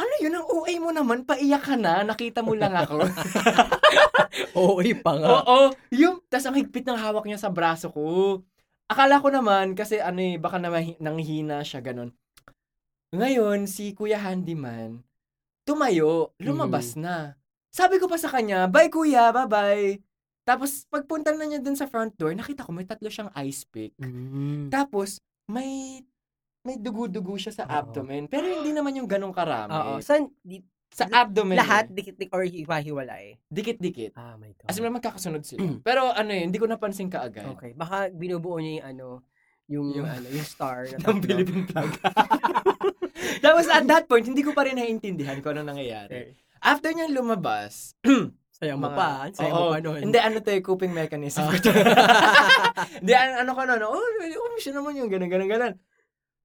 ano 0.00 0.14
yun, 0.24 0.32
ang 0.32 0.46
OA 0.48 0.72
mo 0.80 0.90
naman, 0.90 1.28
paiyak 1.28 1.60
ka 1.60 1.76
na, 1.76 2.00
nakita 2.00 2.40
mo 2.40 2.56
lang 2.56 2.72
ako. 2.72 3.04
Oo, 4.58 4.80
pa 5.04 5.12
nga. 5.20 5.28
Oo, 5.44 5.58
yung, 5.92 6.24
tas 6.32 6.48
ang 6.48 6.56
higpit 6.56 6.88
ng 6.88 6.96
hawak 6.96 7.28
niya 7.28 7.36
sa 7.36 7.52
braso 7.52 7.92
ko. 7.92 8.40
Akala 8.88 9.20
ko 9.20 9.28
naman, 9.28 9.76
kasi 9.76 10.00
ano 10.00 10.18
eh, 10.18 10.40
baka 10.40 10.56
naman 10.58 10.96
nanghina 10.98 11.60
siya, 11.62 11.84
ganun. 11.84 12.10
Ngayon, 13.12 13.66
si 13.68 13.92
Kuya 13.92 14.18
Handyman, 14.18 15.02
tumayo, 15.66 16.32
lumabas 16.40 16.94
Mm. 16.96 17.02
na. 17.04 17.16
Sabi 17.70 18.02
ko 18.02 18.10
pa 18.10 18.18
sa 18.18 18.30
kanya, 18.30 18.66
bye 18.66 18.90
kuya, 18.90 19.30
bye-bye. 19.30 20.02
Tapos, 20.42 20.86
pagpunta 20.90 21.30
na 21.30 21.46
niya 21.46 21.62
dun 21.62 21.78
sa 21.78 21.86
front 21.86 22.10
door, 22.18 22.34
nakita 22.34 22.66
ko 22.66 22.74
may 22.74 22.86
tatlo 22.86 23.06
siyang 23.06 23.30
ice 23.46 23.62
pick. 23.68 23.94
Mm. 24.02 24.70
Tapos, 24.72 25.22
may 25.46 26.02
may 26.60 26.76
dugo-dugo 26.76 27.36
siya 27.36 27.52
sa 27.52 27.64
Oo. 27.64 27.72
abdomen. 27.72 28.28
Pero 28.28 28.44
hindi 28.44 28.70
naman 28.70 28.92
yung 28.92 29.08
ganong 29.08 29.32
karami. 29.32 29.72
Oo. 29.72 29.92
San, 30.04 30.28
di, 30.44 30.60
Sa 30.90 31.06
abdomen. 31.06 31.54
Lahat, 31.54 31.86
eh. 31.88 31.94
dikit-dik 31.94 32.34
or 32.34 32.42
hiwa-hiwalay? 32.42 33.38
Dikit-dikit. 33.46 34.12
Ah, 34.12 34.34
my 34.36 34.50
God. 34.52 34.66
As 34.68 34.76
in, 34.76 34.90
magkakasunod 34.90 35.42
sila. 35.46 35.62
Pero 35.86 36.10
ano 36.10 36.30
yun, 36.34 36.50
hindi 36.50 36.58
ko 36.58 36.66
napansin 36.66 37.08
kaagad. 37.08 37.46
Okay. 37.56 37.72
Baka 37.72 38.10
binubuo 38.10 38.58
niya 38.58 38.82
yung 38.82 38.86
ano, 38.90 39.06
yung, 39.70 39.86
Yung- 40.02 40.10
ano, 40.10 40.26
yung 40.28 40.42
star. 40.44 40.90
na 40.90 40.98
ng 40.98 41.02
tatlo. 41.06 41.22
Philippine 41.22 41.64
flag. 41.64 41.90
Tapos 43.44 43.70
at 43.70 43.86
that 43.86 44.04
point, 44.04 44.26
hindi 44.26 44.42
ko 44.42 44.50
pa 44.50 44.66
rin 44.66 44.76
naiintindihan 44.76 45.38
kung 45.40 45.54
ano 45.54 45.70
nangyayari. 45.70 46.10
Okay. 46.10 46.58
After 46.60 46.90
niyang 46.92 47.14
lumabas, 47.14 47.94
Sayo 48.60 48.76
mo 48.76 48.92
mga- 48.92 48.98
pa. 48.98 49.08
Ang 49.24 49.32
sayo 49.32 49.52
mo 49.56 49.62
Oo. 49.62 49.72
pa 49.72 49.78
nun. 49.80 50.00
Hindi, 50.04 50.18
ano 50.20 50.36
to 50.44 50.52
eh, 50.52 50.60
coping 50.60 50.92
mechanism. 50.92 51.48
Ah. 51.48 51.56
Hindi, 53.00 53.12
ano, 53.16 53.32
ano 53.40 53.50
ko 53.56 53.60
na, 53.64 53.74
no? 53.80 53.96
oh, 53.96 54.04
oh, 54.36 54.58
siya 54.60 54.76
naman 54.76 55.00
yung 55.00 55.08
ganun, 55.08 55.32
ganun, 55.32 55.48
ganun. 55.48 55.74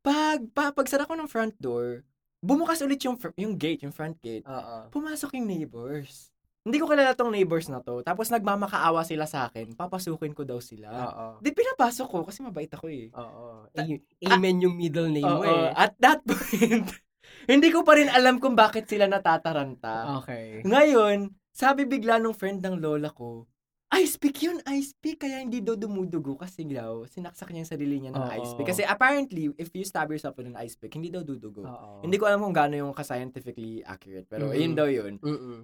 Pag, 0.06 0.54
pa, 0.54 0.70
pagsara 0.70 1.10
ko 1.10 1.18
ng 1.18 1.26
front 1.26 1.58
door, 1.58 2.06
bumukas 2.38 2.78
ulit 2.86 3.02
yung, 3.02 3.18
yung 3.42 3.58
gate, 3.58 3.82
yung 3.82 3.96
front 3.96 4.14
gate. 4.22 4.46
Oo. 4.46 4.94
Pumasok 4.94 5.34
yung 5.34 5.50
neighbors. 5.50 6.30
Hindi 6.66 6.82
ko 6.82 6.90
kilala 6.90 7.14
tong 7.14 7.30
neighbors 7.30 7.70
na 7.70 7.82
to. 7.82 8.02
Tapos 8.02 8.30
nagmamakaawa 8.30 9.06
sila 9.06 9.26
sa 9.30 9.50
akin. 9.50 9.78
Papasukin 9.78 10.34
ko 10.34 10.46
daw 10.46 10.58
sila. 10.58 10.90
Oo. 10.90 11.26
Di 11.42 11.54
pinapasok 11.54 12.06
ko 12.10 12.18
kasi 12.26 12.42
mabait 12.42 12.70
ako 12.70 12.90
eh. 12.90 13.10
Oo. 13.14 13.70
A- 13.70 14.34
Amen 14.34 14.62
yung 14.62 14.74
middle 14.74 15.10
name 15.10 15.26
mo 15.26 15.42
Oo, 15.42 15.46
eh. 15.46 15.70
At 15.74 15.94
that 16.02 16.22
point, 16.26 16.86
hindi 17.52 17.70
ko 17.70 17.86
pa 17.86 17.98
rin 17.98 18.10
alam 18.10 18.42
kung 18.42 18.58
bakit 18.58 18.90
sila 18.90 19.06
natataranta. 19.06 20.22
Okay. 20.22 20.66
Ngayon, 20.66 21.34
sabi 21.54 21.86
bigla 21.86 22.18
nung 22.18 22.34
friend 22.34 22.66
ng 22.66 22.82
lola 22.82 23.14
ko, 23.14 23.46
ice 23.92 24.18
pick 24.18 24.42
yun, 24.42 24.58
ice 24.66 24.92
pick. 24.94 25.22
Kaya 25.22 25.40
hindi 25.40 25.62
daw 25.62 25.74
dumudugo 25.74 26.36
kasi 26.36 26.66
daw, 26.66 27.06
sinaksak 27.06 27.50
niya 27.50 27.62
yung 27.62 27.72
sarili 27.72 27.96
niya 27.98 28.12
ng 28.12 28.20
Oo. 28.20 28.34
ice 28.36 28.54
pick. 28.54 28.68
Kasi 28.68 28.82
apparently, 28.82 29.54
if 29.56 29.70
you 29.72 29.84
stab 29.84 30.10
yourself 30.10 30.36
with 30.36 30.46
an 30.46 30.58
ice 30.58 30.76
pick, 30.76 30.92
hindi 30.92 31.08
daw 31.08 31.22
dudugo. 31.22 31.64
Oo. 31.64 32.02
Hindi 32.02 32.18
ko 32.18 32.26
alam 32.26 32.42
kung 32.42 32.52
gaano 32.52 32.76
yung 32.76 32.92
ka-scientifically 32.92 33.82
accurate. 33.82 34.26
Pero 34.26 34.50
Mhm. 34.50 34.58
yun 34.58 34.74
daw 34.74 34.88
yun. 34.88 35.14
Mm-mm. 35.20 35.60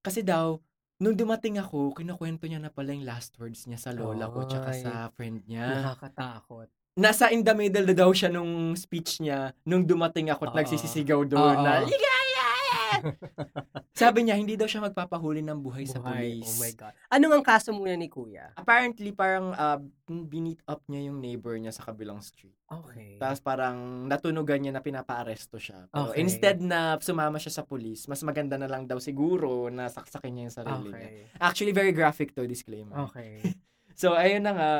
Kasi 0.00 0.20
daw, 0.20 0.56
nung 0.96 1.14
dumating 1.14 1.58
ako, 1.58 1.92
kinukwento 1.92 2.46
niya 2.46 2.58
na 2.58 2.70
pala 2.70 2.92
yung 2.92 3.04
last 3.04 3.34
words 3.36 3.66
niya 3.66 3.76
sa 3.76 3.90
lola 3.90 4.28
ko 4.28 4.44
tsaka 4.44 4.70
Ay. 4.70 4.80
sa 4.80 4.92
friend 5.10 5.42
niya. 5.44 5.82
Nakakatakot. 5.82 6.68
Nasa 6.94 7.26
in 7.28 7.42
the 7.42 7.50
middle 7.52 7.82
na 7.82 7.92
daw 7.92 8.14
siya 8.14 8.30
nung 8.30 8.70
speech 8.78 9.18
niya 9.18 9.50
nung 9.66 9.82
dumating 9.82 10.30
ako 10.30 10.46
at 10.46 10.52
Oo. 10.54 10.58
nagsisisigaw 10.62 11.26
doon 11.26 11.56
Oo. 11.58 11.64
na, 11.66 11.82
Ligaya! 11.82 12.22
Sabi 13.94 14.26
niya, 14.26 14.34
hindi 14.34 14.58
daw 14.58 14.66
siya 14.66 14.82
magpapahuli 14.82 15.38
ng 15.38 15.58
buhay, 15.62 15.86
sa 15.86 16.02
Buhay. 16.02 16.34
police. 16.42 16.50
Oh 16.50 16.58
my 16.58 16.72
God. 16.74 16.92
Ano 17.08 17.24
ang 17.30 17.46
kaso 17.46 17.70
muna 17.70 17.94
ni 17.94 18.10
Kuya? 18.10 18.50
Apparently, 18.54 19.14
parang 19.14 19.54
uh, 19.54 19.78
binit 20.04 20.58
up 20.66 20.82
niya 20.84 21.06
yung 21.06 21.22
neighbor 21.22 21.54
niya 21.54 21.70
sa 21.70 21.86
kabilang 21.86 22.18
street. 22.18 22.58
Okay. 22.66 23.16
Tapos 23.16 23.38
parang 23.38 24.04
natunugan 24.04 24.58
niya 24.58 24.74
na 24.74 24.82
pinapa-aresto 24.82 25.56
siya. 25.56 25.86
Pero 25.88 26.10
Okay. 26.10 26.18
instead 26.20 26.58
na 26.58 26.98
sumama 26.98 27.38
siya 27.38 27.54
sa 27.54 27.62
police, 27.62 28.10
mas 28.10 28.18
maganda 28.20 28.58
na 28.58 28.66
lang 28.66 28.82
daw 28.84 28.98
siguro 28.98 29.70
na 29.70 29.86
saksakin 29.86 30.32
niya 30.32 30.44
yung 30.44 30.56
sarili 30.56 30.88
niya. 30.90 31.08
Okay. 31.14 31.38
Actually, 31.38 31.70
very 31.70 31.94
graphic 31.94 32.34
to, 32.34 32.42
disclaimer. 32.44 32.98
Okay. 33.10 33.38
So, 33.94 34.10
ayun 34.10 34.42
na 34.42 34.52
nga. 34.52 34.70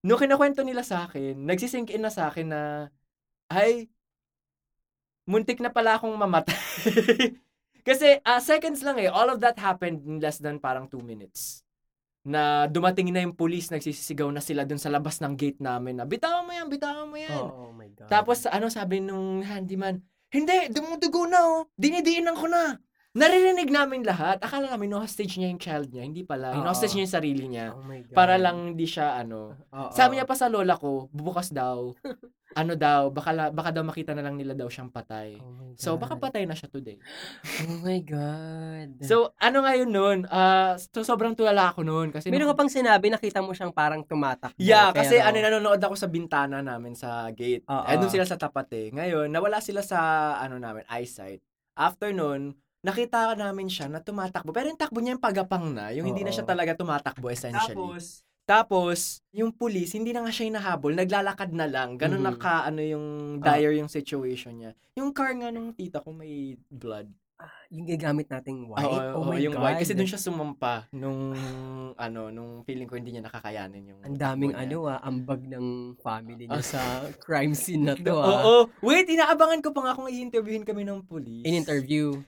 Nung 0.00 0.16
kinukwento 0.16 0.64
nila 0.64 0.80
sa 0.80 1.04
akin, 1.04 1.36
nagsisink 1.36 1.92
in 1.92 2.00
na 2.00 2.08
sa 2.08 2.32
akin 2.32 2.48
na, 2.48 2.88
ay, 3.52 3.92
muntik 5.28 5.60
na 5.60 5.68
pala 5.68 6.00
akong 6.00 6.16
mamatay. 6.16 6.56
Kasi, 7.84 8.16
ah, 8.24 8.40
seconds 8.40 8.80
lang 8.80 8.96
eh. 8.96 9.12
All 9.12 9.28
of 9.28 9.44
that 9.44 9.60
happened 9.60 10.00
in 10.08 10.16
less 10.18 10.40
than 10.40 10.56
parang 10.56 10.88
two 10.88 11.04
minutes. 11.04 11.60
Na 12.24 12.64
dumating 12.64 13.12
na 13.12 13.20
yung 13.20 13.36
police, 13.36 13.68
nagsisisigaw 13.68 14.32
na 14.32 14.40
sila 14.40 14.64
dun 14.64 14.80
sa 14.80 14.88
labas 14.88 15.20
ng 15.20 15.36
gate 15.36 15.60
namin 15.60 16.00
na, 16.00 16.08
bitawan 16.08 16.48
mo 16.48 16.52
yan, 16.56 16.66
bitawan 16.72 17.06
mo 17.12 17.16
yan. 17.20 17.44
Oh, 17.44 17.76
my 17.76 17.92
God. 17.92 18.08
Tapos, 18.08 18.48
ano 18.48 18.72
sabi 18.72 19.04
nung 19.04 19.44
handyman, 19.44 20.00
hindi, 20.32 20.72
dumudugo 20.72 21.28
na 21.28 21.38
oh. 21.44 21.68
Dinidiinan 21.76 22.34
ko 22.34 22.48
na. 22.48 22.80
Naririnig 23.14 23.70
namin 23.70 24.02
lahat. 24.02 24.42
Akala 24.42 24.66
namin, 24.74 24.90
no 24.90 24.98
hostage 24.98 25.38
niya 25.38 25.46
yung 25.54 25.62
child 25.62 25.86
niya. 25.94 26.02
Hindi 26.02 26.26
pala. 26.26 26.50
Oo. 26.58 26.66
hostage 26.66 26.98
niya 26.98 27.06
yung 27.06 27.14
sarili 27.14 27.44
niya. 27.46 27.66
Oh 27.70 27.86
my 27.86 28.02
God. 28.02 28.16
Para 28.18 28.34
lang 28.34 28.74
hindi 28.74 28.90
siya, 28.90 29.22
ano. 29.22 29.54
Oo. 29.70 29.94
Sabi 29.94 30.18
niya 30.18 30.26
pa 30.26 30.34
sa 30.34 30.50
lola 30.50 30.74
ko, 30.74 31.06
bubukas 31.14 31.54
daw. 31.54 31.94
ano 32.54 32.72
daw, 32.74 33.10
baka, 33.10 33.50
baka 33.50 33.70
daw 33.70 33.82
makita 33.82 34.14
na 34.14 34.22
lang 34.22 34.38
nila 34.38 34.54
daw 34.54 34.66
siyang 34.66 34.88
patay. 34.88 35.36
Oh 35.38 35.74
So, 35.74 35.98
baka 35.98 36.14
patay 36.14 36.46
na 36.46 36.54
siya 36.54 36.70
today. 36.70 36.96
Oh 37.66 37.78
my 37.82 37.98
God. 38.00 38.88
So, 39.02 39.34
ano 39.36 39.66
ngayon 39.66 39.90
nun? 39.90 40.18
Ah, 40.30 40.78
so, 40.78 41.02
sobrang 41.02 41.34
tulala 41.34 41.74
ako 41.74 41.82
nun. 41.82 42.14
Kasi 42.14 42.30
Meron 42.30 42.46
nung- 42.46 42.54
ka 42.54 42.62
pang 42.62 42.70
sinabi, 42.70 43.10
nakita 43.10 43.42
mo 43.42 43.50
siyang 43.50 43.74
parang 43.74 44.06
tumatakbo. 44.06 44.54
Yeah, 44.56 44.94
kasi 44.94 45.18
pero- 45.18 45.26
ano, 45.28 45.36
nanonood 45.40 45.82
ako 45.82 45.94
sa 45.98 46.06
bintana 46.06 46.62
namin 46.62 46.94
sa 46.94 47.26
gate. 47.30 47.66
Oo. 47.66 47.84
Eh, 47.84 47.98
doon 47.98 48.10
sila 48.10 48.24
sa 48.24 48.38
tapat 48.38 48.70
eh. 48.72 48.86
Ngayon, 48.94 49.28
nawala 49.28 49.58
sila 49.58 49.82
sa, 49.82 49.98
ano 50.38 50.56
namin, 50.56 50.86
eyesight. 50.86 51.42
After 51.74 52.14
nun, 52.14 52.54
nakita 52.84 53.32
namin 53.34 53.66
siya 53.66 53.88
na 53.88 53.98
tumatakbo. 53.98 54.52
Pero 54.52 54.68
yung 54.68 54.78
takbo 54.78 55.00
niya 55.00 55.16
yung 55.16 55.24
pagapang 55.24 55.72
na. 55.72 55.90
Yung 55.90 56.04
hindi 56.04 56.22
na 56.22 56.30
Oo. 56.30 56.36
siya 56.36 56.46
talaga 56.46 56.76
tumatakbo 56.76 57.32
essentially. 57.32 57.72
Tapos, 57.74 58.22
Tapos, 58.44 59.24
yung 59.32 59.48
police, 59.50 59.96
hindi 59.96 60.12
na 60.12 60.20
nga 60.20 60.28
siya 60.28 60.52
hinahabol. 60.52 60.92
Naglalakad 60.92 61.50
na 61.50 61.64
lang. 61.64 61.96
Ganun 61.96 62.20
Mhm. 62.20 62.28
naka, 62.28 62.64
ano 62.64 62.80
yung 62.80 63.06
dire 63.40 63.72
yung 63.74 63.88
situation 63.88 64.52
niya. 64.54 64.70
Yung 64.94 65.10
car 65.10 65.32
nga 65.32 65.48
nung 65.48 65.72
tita 65.72 65.98
ko 65.98 66.12
may 66.12 66.56
blood. 66.68 67.08
yung 67.68 67.84
gagamit 67.84 68.30
nating 68.30 68.70
white. 68.70 68.86
Oo, 68.86 68.94
oh 68.94 69.20
oo, 69.20 69.28
my 69.28 69.42
yung 69.42 69.58
God. 69.58 69.64
white. 69.66 69.80
Kasi 69.82 69.92
doon 69.92 70.06
siya 70.06 70.22
sumampa 70.22 70.86
nung, 70.94 71.34
ano, 71.92 72.30
nung 72.30 72.62
feeling 72.62 72.86
ko 72.86 72.94
hindi 72.94 73.10
niya 73.10 73.26
nakakayanin 73.26 73.90
yung 73.90 74.00
Ang 74.00 74.16
daming 74.16 74.54
niya. 74.54 74.62
ano 74.64 74.76
ah, 74.86 75.02
ambag 75.02 75.42
ng 75.42 75.66
family 75.98 76.46
niya 76.46 76.56
Ah. 76.56 76.64
sa 76.64 76.80
crime 77.18 77.52
scene 77.52 77.84
na 77.84 77.98
to 77.98 78.14
Oo, 78.14 78.22
ah. 78.22 78.40
oo. 78.40 78.60
Wait, 78.80 79.10
inaabangan 79.10 79.60
ko 79.60 79.74
pa 79.74 79.82
nga 79.82 79.92
kung 79.92 80.06
i-interviewin 80.06 80.62
kami 80.62 80.86
ng 80.86 81.02
police. 81.02 81.44
In-interview. 81.44 82.22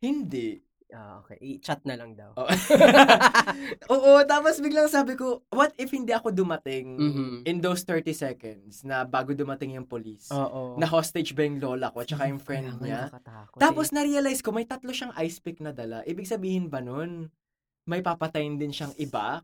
Hindi. 0.00 0.65
Ah, 0.94 1.18
okay. 1.18 1.34
I-chat 1.42 1.82
na 1.82 1.98
lang 1.98 2.14
daw. 2.14 2.30
Oo. 2.38 2.46
Oo, 3.94 4.12
tapos 4.22 4.62
biglang 4.62 4.86
sabi 4.86 5.18
ko, 5.18 5.42
what 5.50 5.74
if 5.74 5.90
hindi 5.90 6.14
ako 6.14 6.30
dumating 6.30 6.94
Mhm. 6.94 7.42
in 7.42 7.58
those 7.58 7.82
30 7.82 8.14
seconds 8.14 8.86
na 8.86 9.02
bago 9.02 9.34
dumating 9.34 9.74
yung 9.74 9.88
police? 9.88 10.30
Oo. 10.30 10.78
Na 10.78 10.86
hostage 10.86 11.34
ba 11.34 11.42
yung 11.42 11.58
lola 11.58 11.90
ko 11.90 12.06
at 12.06 12.08
saka 12.08 12.30
yung 12.30 12.38
friend 12.38 12.78
niya? 12.78 13.10
Tapos 13.58 13.90
eh. 13.90 13.94
na-realize 13.98 14.38
ko, 14.38 14.54
may 14.54 14.62
tatlo 14.62 14.94
siyang 14.94 15.14
ice 15.18 15.42
pick 15.42 15.58
na 15.58 15.74
dala. 15.74 16.06
Ibig 16.06 16.30
sabihin 16.30 16.70
ba 16.70 16.78
nun, 16.78 17.34
may 17.82 17.98
papatayin 17.98 18.54
din 18.54 18.70
siyang 18.70 18.94
iba? 18.94 19.42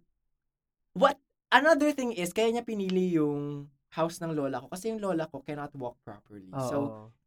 What? 0.94 1.18
Another 1.50 1.90
thing 1.90 2.14
is, 2.14 2.30
kaya 2.30 2.48
niya 2.48 2.62
pinili 2.62 3.18
yung 3.18 3.66
house 3.92 4.24
ng 4.24 4.32
lola 4.32 4.64
ko 4.64 4.72
kasi 4.72 4.88
yung 4.88 5.04
lola 5.04 5.28
ko 5.28 5.44
cannot 5.44 5.68
walk 5.76 6.00
properly. 6.00 6.48
Oo. 6.56 6.68
So, 6.68 6.76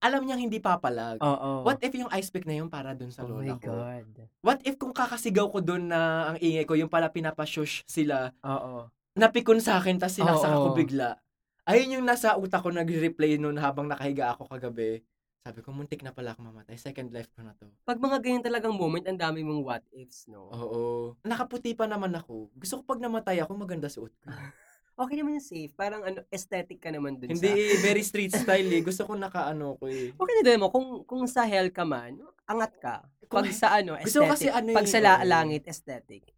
alam 0.01 0.25
niyang 0.25 0.49
hindi 0.49 0.57
papalag. 0.57 1.21
Oo. 1.21 1.61
What 1.61 1.77
if 1.85 1.93
yung 1.93 2.09
ice 2.09 2.33
pick 2.33 2.49
na 2.49 2.57
yun 2.57 2.73
para 2.73 2.97
dun 2.97 3.13
sa 3.13 3.21
oh 3.21 3.37
lola 3.37 3.53
ko? 3.61 3.69
God. 3.69 4.05
What 4.41 4.59
if 4.65 4.81
kung 4.81 4.89
kakasigaw 4.91 5.45
ko 5.53 5.61
dun 5.61 5.93
na 5.93 6.33
ang 6.33 6.37
ingay 6.41 6.65
ko, 6.65 6.73
yung 6.73 6.89
pala 6.89 7.13
pinapashush 7.13 7.85
sila, 7.85 8.33
Oo. 8.41 8.89
napikon 9.13 9.61
sa 9.61 9.77
akin, 9.77 10.01
tapos 10.01 10.17
sinaksak 10.17 10.49
Oo. 10.49 10.57
ako 10.57 10.67
bigla. 10.73 11.21
Ayun 11.69 12.01
yung 12.01 12.05
nasa 12.05 12.33
utak 12.37 12.65
ko 12.65 12.73
nag-replay 12.73 13.37
nun 13.37 13.57
habang 13.61 13.85
nakahiga 13.85 14.33
ako 14.33 14.49
kagabi. 14.49 15.05
Sabi 15.45 15.61
ko, 15.61 15.69
muntik 15.69 16.01
na 16.01 16.09
pala 16.09 16.33
ako 16.33 16.49
mamatay. 16.49 16.73
Second 16.73 17.13
life 17.13 17.29
ko 17.37 17.45
na 17.45 17.53
to. 17.53 17.69
Pag 17.85 18.01
mga 18.01 18.17
ganyan 18.17 18.41
talagang 18.41 18.73
moment, 18.73 19.05
ang 19.05 19.21
dami 19.21 19.45
mong 19.45 19.61
what 19.61 19.85
ifs, 19.93 20.25
no? 20.25 20.49
Oo. 20.49 20.81
Nakaputi 21.21 21.77
pa 21.77 21.85
naman 21.85 22.09
ako. 22.17 22.49
Gusto 22.57 22.81
ko 22.81 22.83
pag 22.89 22.97
namatay 22.97 23.45
ako, 23.45 23.53
maganda 23.53 23.85
suot 23.85 24.09
ko. 24.25 24.25
Okay 24.95 25.15
naman 25.19 25.35
yung 25.35 25.43
safe. 25.43 25.75
Parang 25.75 26.01
ano, 26.01 26.23
aesthetic 26.31 26.79
ka 26.79 26.87
naman 26.87 27.19
dun 27.19 27.35
Hindi, 27.35 27.51
sa... 27.51 27.51
eh, 27.51 27.77
very 27.83 27.99
street 28.09 28.31
style 28.31 28.69
eh. 28.69 28.79
Gusto 28.79 29.03
ko 29.03 29.13
nakaano 29.13 29.75
ko 29.75 29.85
eh. 29.85 30.15
Okay 30.15 30.33
na 30.33 30.43
din 30.43 30.57
mo, 30.57 30.71
kung, 30.71 31.03
kung 31.03 31.27
sa 31.27 31.43
hell 31.43 31.67
ka 31.67 31.83
man, 31.83 32.15
angat 32.47 32.73
ka. 32.79 32.95
Pag 33.25 33.43
Kung- 33.43 33.51
sa 33.51 33.75
ano, 33.75 33.93
aesthetic. 33.93 34.07
Gusto 34.07 34.19
ko 34.21 34.27
kasi 34.31 34.47
ano 34.47 34.69
Pag 34.71 34.87
eh, 34.87 34.91
sa 34.91 34.99
la- 34.99 35.19
oo. 35.19 35.27
langit, 35.27 35.63
aesthetic. 35.67 36.23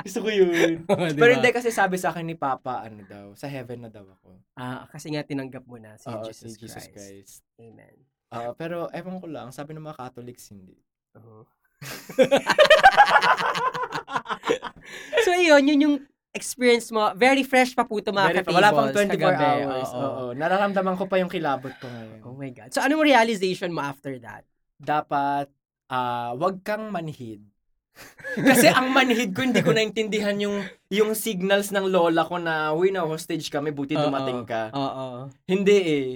Gusto 0.00 0.18
ko 0.22 0.30
yun. 0.30 0.48
Diba? 0.86 1.10
Pero 1.12 1.32
hindi 1.34 1.50
kasi 1.50 1.68
sabi 1.68 1.98
sa 1.98 2.14
akin 2.14 2.24
ni 2.24 2.38
Papa, 2.38 2.86
ano 2.86 3.02
daw, 3.04 3.26
sa 3.34 3.50
heaven 3.50 3.82
na 3.82 3.90
daw 3.90 4.06
ako. 4.06 4.38
Ah, 4.54 4.86
kasi 4.86 5.10
nga 5.10 5.26
tinanggap 5.26 5.66
mo 5.66 5.76
na 5.76 5.98
si 5.98 6.06
Oo, 6.06 6.22
Jesus, 6.24 6.54
si 6.54 6.62
Jesus 6.62 6.86
Christ. 6.86 6.94
Christ. 6.94 7.34
Amen. 7.58 7.96
Ah, 8.30 8.54
pero 8.54 8.86
ewan 8.94 9.18
ko 9.18 9.26
lang, 9.26 9.50
sabi 9.50 9.74
ng 9.74 9.82
mga 9.82 9.98
Catholics 9.98 10.54
hindi. 10.54 10.78
Oo. 11.18 11.42
so, 15.24 15.30
yun, 15.34 15.62
yun 15.64 15.80
yung 15.80 15.96
experience 16.30 16.92
mo. 16.94 17.10
Very 17.16 17.42
fresh 17.42 17.74
pa 17.74 17.82
po 17.82 17.98
ito 17.98 18.14
mga 18.14 18.44
Very- 18.44 18.54
wala 18.54 18.70
pang 18.70 18.88
ka-tables 18.92 19.18
24 19.18 19.18
kagabi. 19.18 19.62
hours. 19.66 19.90
Oo. 19.90 20.00
Oo. 20.00 20.24
Nararamdaman 20.36 20.94
ko 20.96 21.04
pa 21.10 21.18
yung 21.18 21.32
kilabot 21.32 21.72
ko 21.80 21.86
ngayon. 21.90 22.20
Oh 22.22 22.36
my 22.36 22.50
God. 22.54 22.70
So, 22.70 22.80
anong 22.80 23.02
realization 23.02 23.74
mo 23.74 23.82
after 23.82 24.14
that? 24.22 24.46
Dapat, 24.78 25.50
ah, 25.90 26.32
wag 26.38 26.62
kang 26.62 26.92
manhid. 26.92 27.42
Kasi 28.48 28.70
ang 28.70 28.94
manhid 28.94 29.34
ko, 29.34 29.42
hindi 29.42 29.60
ko 29.60 29.74
naintindihan 29.74 30.38
yung 30.38 30.62
yung 30.88 31.12
signals 31.12 31.74
ng 31.74 31.90
lola 31.90 32.24
ko 32.24 32.38
na, 32.38 32.70
uy, 32.72 32.94
na 32.94 33.04
hostage 33.04 33.50
kami, 33.50 33.74
buti 33.74 33.98
Oo. 33.98 34.08
dumating 34.08 34.46
ka. 34.46 34.70
Oo. 34.72 35.28
Hindi 35.44 35.76
eh. 35.76 36.08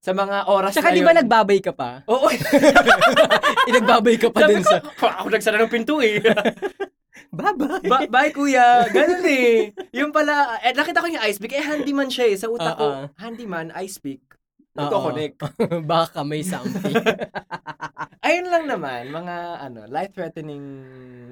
Sa 0.00 0.16
mga 0.16 0.48
oras 0.48 0.72
Tsaka 0.72 0.90
na 0.90 0.96
di 0.96 1.04
ba 1.04 1.12
yun- 1.12 1.20
nagbabay 1.20 1.60
ka 1.60 1.72
pa? 1.76 2.00
Oo. 2.08 2.24
Inagbabay 3.68 4.16
ka 4.16 4.32
pa 4.32 4.48
Sabi 4.48 4.52
dun 4.56 4.64
ko, 4.64 4.72
sa... 4.72 4.78
ako 5.20 5.26
nagsara 5.28 5.60
ng 5.60 5.68
pinto 5.68 6.00
eh. 6.00 6.24
Bye-bye. 7.36 7.84
ba- 7.84 8.08
bye 8.08 8.32
kuya. 8.32 8.88
Ganun 8.88 9.22
eh. 9.22 9.70
Yung 9.92 10.10
pala, 10.10 10.56
eh, 10.64 10.72
nakita 10.72 10.98
ko 10.98 11.06
yung 11.06 11.22
ice 11.22 11.36
pick. 11.36 11.52
Eh, 11.52 11.62
handyman 11.62 12.08
siya 12.08 12.26
eh. 12.26 12.34
Sa 12.34 12.48
utak 12.48 12.74
ko, 12.74 12.86
Oo. 12.86 13.04
handyman, 13.20 13.70
ice 13.78 14.00
pick. 14.00 14.24
Oo. 14.74 14.88
Nagko-connect. 14.88 15.36
Baka 15.92 16.24
may 16.24 16.40
something. 16.42 16.96
Ayun 18.20 18.48
lang 18.48 18.64
naman, 18.66 19.12
mga 19.12 19.36
ano, 19.62 19.84
life-threatening 19.86 20.64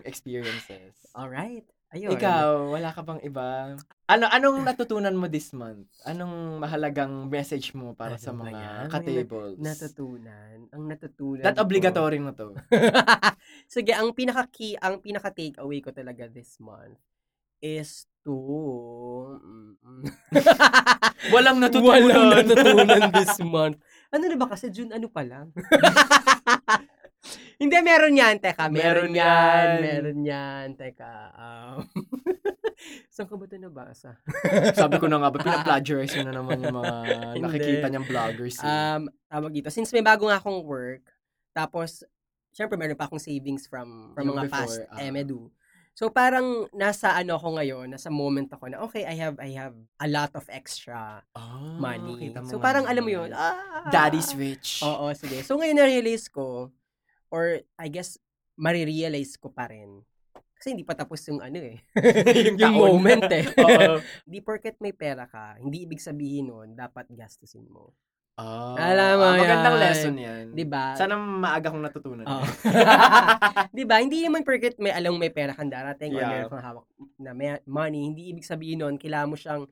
experiences. 0.04 0.92
Alright. 1.16 1.64
Ayun. 1.88 2.20
Ikaw, 2.20 2.68
wala 2.68 2.92
ka 2.92 3.00
bang 3.00 3.20
iba? 3.24 3.72
Ano 4.12 4.28
anong 4.28 4.60
natutunan 4.60 5.16
mo 5.16 5.24
this 5.24 5.56
month? 5.56 5.88
Anong 6.04 6.60
mahalagang 6.60 7.32
message 7.32 7.72
mo 7.72 7.96
para 7.96 8.20
Ano 8.20 8.20
sa 8.20 8.36
mga 8.36 8.92
ka-tables? 8.92 9.56
Natutunan. 9.56 10.68
Ang 10.68 10.84
natutunan 10.84 11.44
That 11.48 11.56
obligatory 11.56 12.20
na 12.20 12.36
to. 12.36 12.52
Sige, 13.72 13.96
ang 13.96 14.12
pinaka-key, 14.12 14.76
ang 14.76 15.00
pinaka-take 15.00 15.56
away 15.64 15.80
ko 15.80 15.88
talaga 15.88 16.28
this 16.28 16.60
month 16.60 17.00
is 17.64 18.04
to... 18.20 18.36
Walang 21.34 21.56
natutunan. 21.56 22.04
Walang 22.04 22.28
natutunan 22.36 23.00
this 23.16 23.36
month. 23.40 23.80
Ano 24.12 24.24
na 24.28 24.36
ba 24.36 24.48
kasi 24.48 24.68
June 24.68 24.92
ano 24.92 25.08
pa 25.08 25.24
lang? 25.24 25.52
Hindi, 27.58 27.76
meron 27.82 28.14
yan. 28.14 28.38
Teka, 28.38 28.70
meron, 28.70 29.10
Meron 29.10 29.12
yan. 29.12 29.18
yan. 29.18 29.80
Meron 29.82 30.20
yan. 30.22 30.66
Teka. 30.78 31.12
Um, 31.34 31.76
saan 33.14 33.26
ko 33.26 33.34
ba 33.34 33.50
ito 33.50 33.58
nabasa? 33.58 34.14
Sabi 34.78 35.02
ko 35.02 35.10
na 35.10 35.18
nga 35.18 35.30
ba, 35.34 35.42
pina-plagiarize 35.42 36.22
na 36.22 36.30
naman 36.30 36.62
yung 36.62 36.78
mga 36.78 36.94
nakikita 37.42 37.86
niyang 37.90 38.06
vloggers. 38.06 38.62
eh. 38.62 38.66
Um, 38.66 39.10
tawag 39.26 39.50
dito. 39.50 39.68
Since 39.74 39.90
may 39.90 40.06
bago 40.06 40.30
nga 40.30 40.38
akong 40.38 40.62
work, 40.62 41.02
tapos, 41.50 42.06
syempre 42.54 42.78
meron 42.78 42.94
pa 42.94 43.10
akong 43.10 43.18
savings 43.18 43.66
from, 43.66 44.14
from 44.14 44.30
Yung 44.30 44.38
mga 44.38 44.46
before, 44.46 44.78
past 44.78 44.94
ah. 44.94 45.02
emedu. 45.02 45.50
So 45.98 46.14
parang 46.14 46.70
nasa 46.70 47.10
ano 47.18 47.34
ako 47.34 47.58
ngayon, 47.58 47.90
nasa 47.90 48.06
moment 48.06 48.46
ako 48.46 48.70
na 48.70 48.78
okay, 48.86 49.02
I 49.02 49.18
have 49.18 49.34
I 49.42 49.50
have 49.58 49.74
a 49.98 50.06
lot 50.06 50.30
of 50.38 50.46
extra 50.46 51.26
Oh, 51.34 51.74
money. 51.74 52.30
So 52.46 52.62
parang 52.62 52.86
alam 52.86 53.02
mo 53.02 53.10
yun, 53.10 53.34
ah, 53.34 53.90
Daddy's 53.90 54.30
rich. 54.38 54.78
Oo, 54.86 55.10
sige. 55.18 55.42
So 55.42 55.58
ngayon 55.58 55.74
na-realize 55.74 56.30
ko, 56.30 56.70
or 57.28 57.60
I 57.76 57.88
guess, 57.88 58.16
marirealize 58.54 59.36
ko 59.36 59.48
pa 59.48 59.68
rin. 59.68 60.02
Kasi 60.52 60.74
hindi 60.74 60.82
pa 60.82 60.92
tapos 60.92 61.22
yung 61.24 61.38
ano 61.38 61.54
eh. 61.56 61.78
yung 62.50 62.58
taon. 62.58 62.74
moment 62.98 63.30
eh. 63.30 63.46
Oo. 63.62 64.02
Di 64.24 64.42
porket 64.42 64.74
may 64.78 64.90
pera 64.90 65.24
ka, 65.24 65.54
hindi 65.56 65.86
ibig 65.86 66.02
sabihin 66.02 66.50
nun, 66.50 66.68
dapat 66.74 67.06
gastusin 67.10 67.68
mo. 67.70 67.94
Ah, 68.34 68.78
Alam 68.78 69.18
mo 69.18 69.24
ah, 69.24 69.34
Magandang 69.34 69.74
yan. 69.74 69.82
lesson 69.82 70.14
yan. 70.14 70.44
Di 70.54 70.62
ba? 70.62 70.94
Sana 70.94 71.18
maaga 71.18 71.74
kong 71.74 71.82
natutunan. 71.82 72.22
Oo. 72.22 72.46
di 73.74 73.82
ba? 73.82 73.98
Hindi 73.98 74.22
naman 74.22 74.46
porket 74.46 74.78
may 74.78 74.94
alam 74.94 75.14
may 75.14 75.30
pera 75.30 75.50
kang 75.50 75.66
darating 75.66 76.14
or 76.14 76.22
Yeah. 76.22 76.30
meron 76.32 76.50
kang 76.50 76.62
hawak 76.64 76.86
na 77.18 77.34
may 77.34 77.58
money, 77.66 78.06
hindi 78.06 78.30
ibig 78.30 78.46
sabihin 78.46 78.78
nun, 78.78 78.94
kailangan 78.94 79.26
mo 79.26 79.34
siyang 79.34 79.66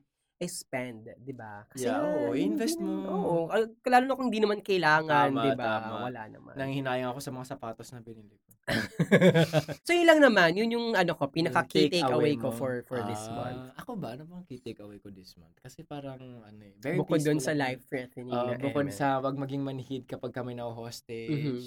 spend, 0.45 1.09
di 1.17 1.33
ba? 1.33 1.65
Yeah, 1.73 2.05
oo, 2.05 2.37
hindi- 2.37 2.53
invest 2.53 2.77
mo. 2.77 2.93
Oo, 3.09 3.35
al- 3.49 3.73
lalo 3.81 4.05
na 4.05 4.13
kung 4.13 4.29
hindi 4.29 4.45
naman 4.45 4.61
kailangan, 4.61 5.33
di 5.33 5.51
ba? 5.57 6.05
Wala 6.05 6.29
naman. 6.29 6.53
Nanghinayang 6.53 7.09
ako 7.09 7.19
sa 7.25 7.33
mga 7.33 7.45
sapatos 7.49 7.89
na 7.89 8.05
binili 8.05 8.37
ko. 8.37 8.53
so 9.87 9.95
yun 9.95 10.05
lang 10.05 10.21
naman, 10.21 10.53
yun 10.53 10.69
yung 10.69 10.87
ano 10.93 11.17
ko, 11.17 11.25
pinaka 11.31 11.65
key 11.65 11.89
Take 11.89 12.05
away 12.05 12.37
ko 12.37 12.53
for 12.53 12.83
for 12.85 13.01
this 13.07 13.25
Ah, 13.31 13.33
month. 13.33 13.63
Ako 13.81 13.97
ba? 13.97 14.13
Ano 14.13 14.29
bang 14.29 14.43
key 14.45 14.61
take 14.61 14.83
away 14.83 15.01
ko 15.01 15.09
this 15.09 15.33
month? 15.41 15.57
Kasi 15.57 15.81
parang, 15.81 16.19
ano 16.45 16.61
eh, 16.61 16.75
very 16.77 16.99
Bukod 17.01 17.23
doon 17.23 17.41
sa 17.41 17.57
life 17.57 17.81
threatening 17.89 18.29
Ah, 18.29 18.53
na 18.53 18.61
bukod 18.61 18.85
sa 18.93 19.17
wag 19.17 19.39
maging 19.39 19.65
manhid 19.65 20.05
kapag 20.05 20.35
kami 20.35 20.53
na 20.53 20.69
hostage. 20.69 21.33
Mhm. 21.33 21.57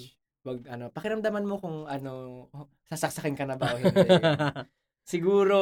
Wag 0.41 0.59
ano, 0.71 0.89
pakiramdaman 0.89 1.45
mo 1.45 1.59
kung 1.59 1.85
ano, 1.91 2.47
sasaksakin 2.87 3.35
ka 3.35 3.45
na 3.49 3.59
ba 3.59 3.67
o 3.73 3.77
hindi. 3.77 3.91
Siguro, 5.11 5.59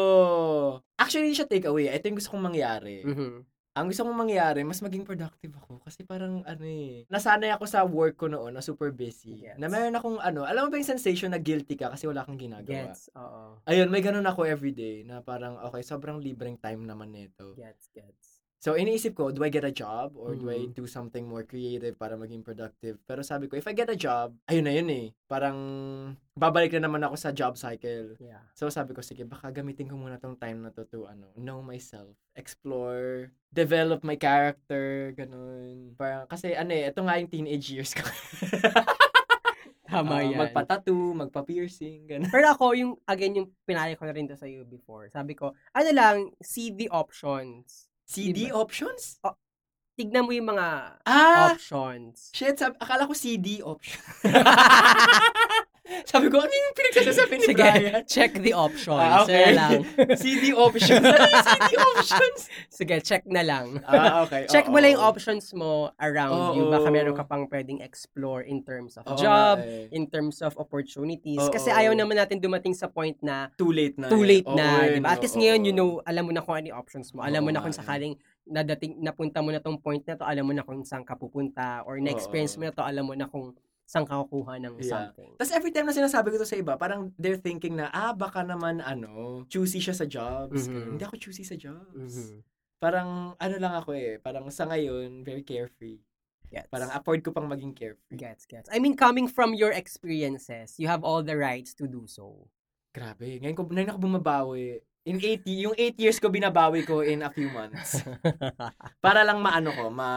actually 0.94 1.34
siya 1.34 1.50
take 1.50 1.66
away. 1.66 1.90
Ito 1.90 2.06
yung 2.06 2.20
gusto 2.22 2.38
kong 2.38 2.46
mangyari. 2.54 3.02
Mhm. 3.02 3.50
Ang 3.80 3.86
gusto 3.90 4.04
kong 4.04 4.22
mangyari, 4.28 4.62
mas 4.68 4.84
maging 4.84 5.08
productive 5.08 5.56
ako. 5.56 5.80
Kasi 5.82 6.04
parang, 6.04 6.44
ano 6.44 6.64
eh, 6.68 7.08
nasanay 7.08 7.50
ako 7.56 7.66
sa 7.66 7.82
work 7.88 8.20
ko 8.20 8.28
noon 8.28 8.52
na 8.54 8.62
super 8.62 8.92
busy. 8.92 9.40
Gets. 9.40 9.56
Na 9.56 9.72
meron 9.72 9.96
akong, 9.96 10.18
ano, 10.20 10.44
alam 10.44 10.68
mo 10.68 10.70
ba 10.70 10.78
yung 10.78 10.90
sensation 10.90 11.32
na 11.32 11.40
guilty 11.40 11.80
ka 11.80 11.88
kasi 11.88 12.04
wala 12.06 12.28
kang 12.28 12.36
ginagawa? 12.36 12.92
Gets, 12.92 13.10
oo. 13.16 13.58
Ayun, 13.66 13.88
may 13.88 14.04
ganun 14.04 14.28
ako 14.28 14.44
everyday 14.46 15.08
na 15.08 15.24
parang, 15.24 15.56
okay, 15.64 15.82
sobrang 15.82 16.20
libreng 16.20 16.60
time 16.60 16.84
naman 16.84 17.10
nito. 17.16 17.56
Gets, 17.56 17.90
gets. 17.96 18.29
So, 18.60 18.76
iniisip 18.76 19.16
ko, 19.16 19.32
do 19.32 19.40
I 19.40 19.48
get 19.48 19.64
a 19.64 19.72
job 19.72 20.20
or 20.20 20.36
do 20.36 20.52
I 20.52 20.68
Mhm. 20.68 20.76
do 20.76 20.84
something 20.84 21.24
more 21.24 21.48
creative 21.48 21.96
para 21.96 22.20
maging 22.20 22.44
productive? 22.44 23.00
Pero 23.08 23.24
sabi 23.24 23.48
ko, 23.48 23.56
if 23.56 23.64
I 23.64 23.72
get 23.72 23.88
a 23.88 23.96
job, 23.96 24.36
ayun 24.52 24.68
na 24.68 24.76
yun 24.76 24.92
eh. 24.92 25.08
Parang, 25.32 25.56
babalik 26.36 26.76
na 26.76 26.92
naman 26.92 27.00
ako 27.08 27.16
sa 27.16 27.32
job 27.32 27.56
cycle. 27.56 28.20
Yeah. 28.20 28.44
So, 28.52 28.68
sabi 28.68 28.92
ko, 28.92 29.00
sige, 29.00 29.24
baka 29.24 29.48
gamitin 29.56 29.88
ko 29.88 29.96
muna 29.96 30.20
tong 30.20 30.36
time 30.36 30.60
na 30.60 30.76
to 30.76 30.84
to, 30.92 31.08
ano, 31.08 31.32
know 31.40 31.64
myself, 31.64 32.12
explore, 32.36 33.32
develop 33.48 34.04
my 34.04 34.20
character, 34.20 35.16
ganun. 35.16 35.96
Parang, 35.96 36.28
kasi, 36.28 36.52
ano 36.52 36.76
eh, 36.76 36.92
ito 36.92 37.00
nga 37.00 37.16
yung 37.16 37.32
teenage 37.32 37.72
years 37.72 37.96
ko. 37.96 38.04
Tama 39.90 40.20
Ah, 40.20 40.22
yan. 40.22 40.38
Magpa-tattoo, 40.38 41.18
magpa-piercing, 41.18 42.06
ganun. 42.06 42.30
Pero 42.30 42.54
ako, 42.54 42.78
yung, 42.78 42.94
again, 43.10 43.40
yung 43.42 43.50
pinaya 43.66 43.98
ko 43.98 44.06
na 44.06 44.14
rin 44.14 44.30
to 44.30 44.38
sa 44.38 44.46
iyo 44.46 44.62
before. 44.62 45.10
Sabi 45.10 45.34
ko, 45.34 45.56
ano 45.74 45.90
lang, 45.90 46.30
see 46.44 46.70
the 46.70 46.86
options. 46.94 47.89
CD 48.10 48.50
Diba? 48.50 48.58
options? 48.58 49.22
Tignan 49.94 50.26
mo 50.26 50.34
yung 50.34 50.50
mga 50.50 50.98
Ah! 51.06 51.54
options. 51.54 52.34
Shit, 52.34 52.58
sab- 52.58 52.80
akala 52.82 53.06
ko 53.06 53.14
CD 53.14 53.62
option. 53.62 54.02
Sabi 56.06 56.30
ko, 56.30 56.38
ano 56.38 56.54
yung 56.54 56.76
pinagsasasabi 56.78 57.34
ni 57.42 57.46
Sige, 57.50 57.58
Brian? 57.66 58.02
check 58.06 58.32
the 58.40 58.54
options. 58.54 59.02
Ah, 59.02 59.26
okay. 59.26 59.34
Sige 59.34 59.50
lang. 59.58 59.72
CD 60.22 60.44
options. 60.54 61.06
Ano 61.06 61.28
yung 61.28 61.46
CD 61.46 61.72
options? 61.78 62.40
Sige, 62.70 62.96
check 63.02 63.24
na 63.26 63.42
lang. 63.42 63.82
Ah, 63.86 64.24
okay. 64.26 64.46
Check 64.54 64.70
oo. 64.70 64.74
mo 64.74 64.78
lang 64.80 64.96
yung 64.98 65.04
options 65.04 65.50
mo 65.58 65.90
around 65.98 66.56
you. 66.58 66.70
Oo. 66.70 66.74
Baka 66.74 66.88
meron 66.94 67.14
ka 67.18 67.26
pang 67.26 67.50
pwedeng 67.50 67.82
explore 67.82 68.46
in 68.46 68.62
terms 68.62 68.96
of 68.98 69.04
Oo 69.10 69.18
job, 69.18 69.60
eh. 69.62 69.90
in 69.90 70.06
terms 70.08 70.40
of 70.46 70.54
opportunities. 70.62 71.42
Oo. 71.42 71.52
Kasi 71.52 71.74
ayaw 71.74 71.98
naman 71.98 72.18
natin 72.18 72.38
dumating 72.38 72.78
sa 72.78 72.86
point 72.88 73.18
na 73.26 73.50
Too 73.58 73.74
late 73.74 73.98
na. 73.98 74.08
too 74.08 74.24
eh. 74.24 74.30
late 74.40 74.48
Oo, 74.48 74.58
na, 74.58 74.68
eh, 74.86 74.98
di 74.98 75.02
ba? 75.02 75.18
At 75.18 75.22
least 75.26 75.36
ngayon, 75.36 75.62
oo. 75.62 75.68
you 75.68 75.76
know, 75.76 75.90
alam 76.06 76.24
mo 76.26 76.32
na 76.32 76.42
kung 76.46 76.56
ano 76.56 76.70
yung 76.70 76.80
options 76.80 77.12
mo. 77.18 77.26
Alam 77.26 77.46
mo 77.46 77.50
Oo 77.50 77.56
na 77.58 77.64
kung 77.66 77.74
eh. 77.74 77.80
sakaling 77.82 78.14
nadating, 78.50 78.98
napunta 79.00 79.40
mo 79.46 79.54
na 79.54 79.62
tong 79.62 79.78
point 79.78 80.02
na 80.06 80.18
to, 80.18 80.26
alam 80.26 80.42
mo 80.46 80.54
na 80.54 80.66
kung 80.66 80.82
saan 80.82 81.06
ka 81.06 81.14
pupunta, 81.14 81.86
or 81.86 82.02
na-experience 82.02 82.58
mo 82.58 82.66
na 82.66 82.74
to, 82.74 82.82
alam 82.82 83.06
mo 83.06 83.14
na 83.14 83.30
kung 83.30 83.54
saan 83.90 84.06
ka 84.06 84.22
kukuha 84.30 84.62
ng 84.62 84.78
Yeah. 84.78 85.10
something. 85.10 85.34
Tapos 85.34 85.50
every 85.50 85.74
time 85.74 85.90
na 85.90 85.98
sinasabi 85.98 86.30
ko 86.30 86.38
to 86.38 86.46
sa 86.46 86.54
iba, 86.54 86.78
parang 86.78 87.10
they're 87.18 87.42
thinking 87.42 87.74
na, 87.74 87.90
ah, 87.90 88.14
baka 88.14 88.46
naman, 88.46 88.86
ano, 88.86 89.42
choosy 89.50 89.82
siya 89.82 89.98
sa 89.98 90.06
jobs. 90.06 90.70
Mhm. 90.70 90.94
Hindi 90.94 91.04
ako 91.10 91.18
choosy 91.18 91.42
sa 91.42 91.58
jobs. 91.58 91.98
Mhm. 91.98 92.46
Parang, 92.78 93.34
ano 93.34 93.56
lang 93.58 93.74
ako 93.74 93.98
eh, 93.98 94.22
parang 94.22 94.46
sa 94.54 94.70
ngayon, 94.70 95.26
very 95.26 95.42
carefree. 95.42 95.98
Gets. 96.54 96.70
Parang 96.70 96.94
afford 96.94 97.26
ko 97.26 97.34
pang 97.34 97.50
maging 97.50 97.74
carefree. 97.74 98.14
Gets, 98.14 98.46
gets. 98.46 98.70
I 98.70 98.78
mean, 98.78 98.94
coming 98.94 99.26
from 99.26 99.58
your 99.58 99.74
experiences, 99.74 100.78
you 100.78 100.86
have 100.86 101.02
all 101.02 101.26
the 101.26 101.34
rights 101.34 101.74
to 101.74 101.90
do 101.90 102.06
so. 102.06 102.46
Grabe. 102.94 103.42
Ngayon, 103.42 103.58
ko, 103.58 103.66
ngayon 103.66 103.90
ako 103.90 104.00
bumabawi. 104.02 104.82
In 105.06 105.18
80, 105.18 105.66
yung 105.66 105.74
8 105.74 105.98
years 105.98 106.18
ko 106.22 106.30
binabawi 106.30 106.86
ko 106.86 107.02
in 107.02 107.26
a 107.26 107.30
few 107.34 107.50
months. 107.50 108.02
Para 109.06 109.26
lang 109.26 109.42
maano 109.42 109.74
ko, 109.74 109.90
ma 109.90 110.10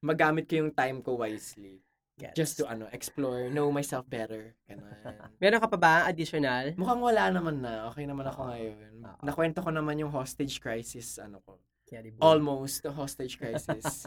magamit 0.00 0.44
ko 0.44 0.60
yung 0.60 0.72
time 0.72 1.00
ko 1.00 1.16
wisely. 1.20 1.80
Gets. 2.20 2.36
Just 2.36 2.60
to 2.60 2.68
ano, 2.68 2.84
explore, 2.92 3.48
know 3.48 3.72
myself 3.72 4.04
better. 4.04 4.52
Ganun. 4.68 4.92
Meron 5.40 5.56
ka 5.56 5.68
pa 5.72 5.78
ba 5.80 5.94
additional? 6.04 6.76
Mukhang 6.76 7.00
wala 7.00 7.32
naman 7.32 7.64
na. 7.64 7.88
Okay 7.88 8.04
naman 8.04 8.28
ako 8.28 8.44
Oo. 8.44 8.48
ngayon. 8.52 8.92
Oo. 9.08 9.24
Nakwento 9.24 9.64
ko 9.64 9.72
naman 9.72 9.96
yung 9.96 10.12
hostage 10.12 10.60
crisis, 10.60 11.16
ano 11.16 11.40
ko. 11.48 11.56
Almost 12.22 12.84
the 12.86 12.92
hostage 12.92 13.34
crisis. 13.40 14.06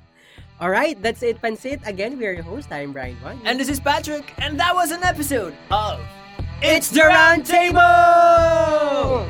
All 0.62 0.70
right, 0.70 0.94
that's 1.02 1.22
it, 1.24 1.42
Pansit. 1.42 1.82
Again, 1.82 2.14
we 2.14 2.26
are 2.28 2.36
your 2.36 2.46
host. 2.46 2.70
I'm 2.70 2.92
Brian 2.92 3.16
Juan. 3.18 3.40
and 3.42 3.58
this 3.58 3.66
is 3.66 3.80
Patrick, 3.80 4.30
and 4.38 4.54
that 4.60 4.70
was 4.74 4.92
an 4.94 5.02
episode 5.02 5.54
of 5.72 5.98
it's 6.62 6.90
the 6.94 7.02
round 7.02 7.42
table! 7.48 9.26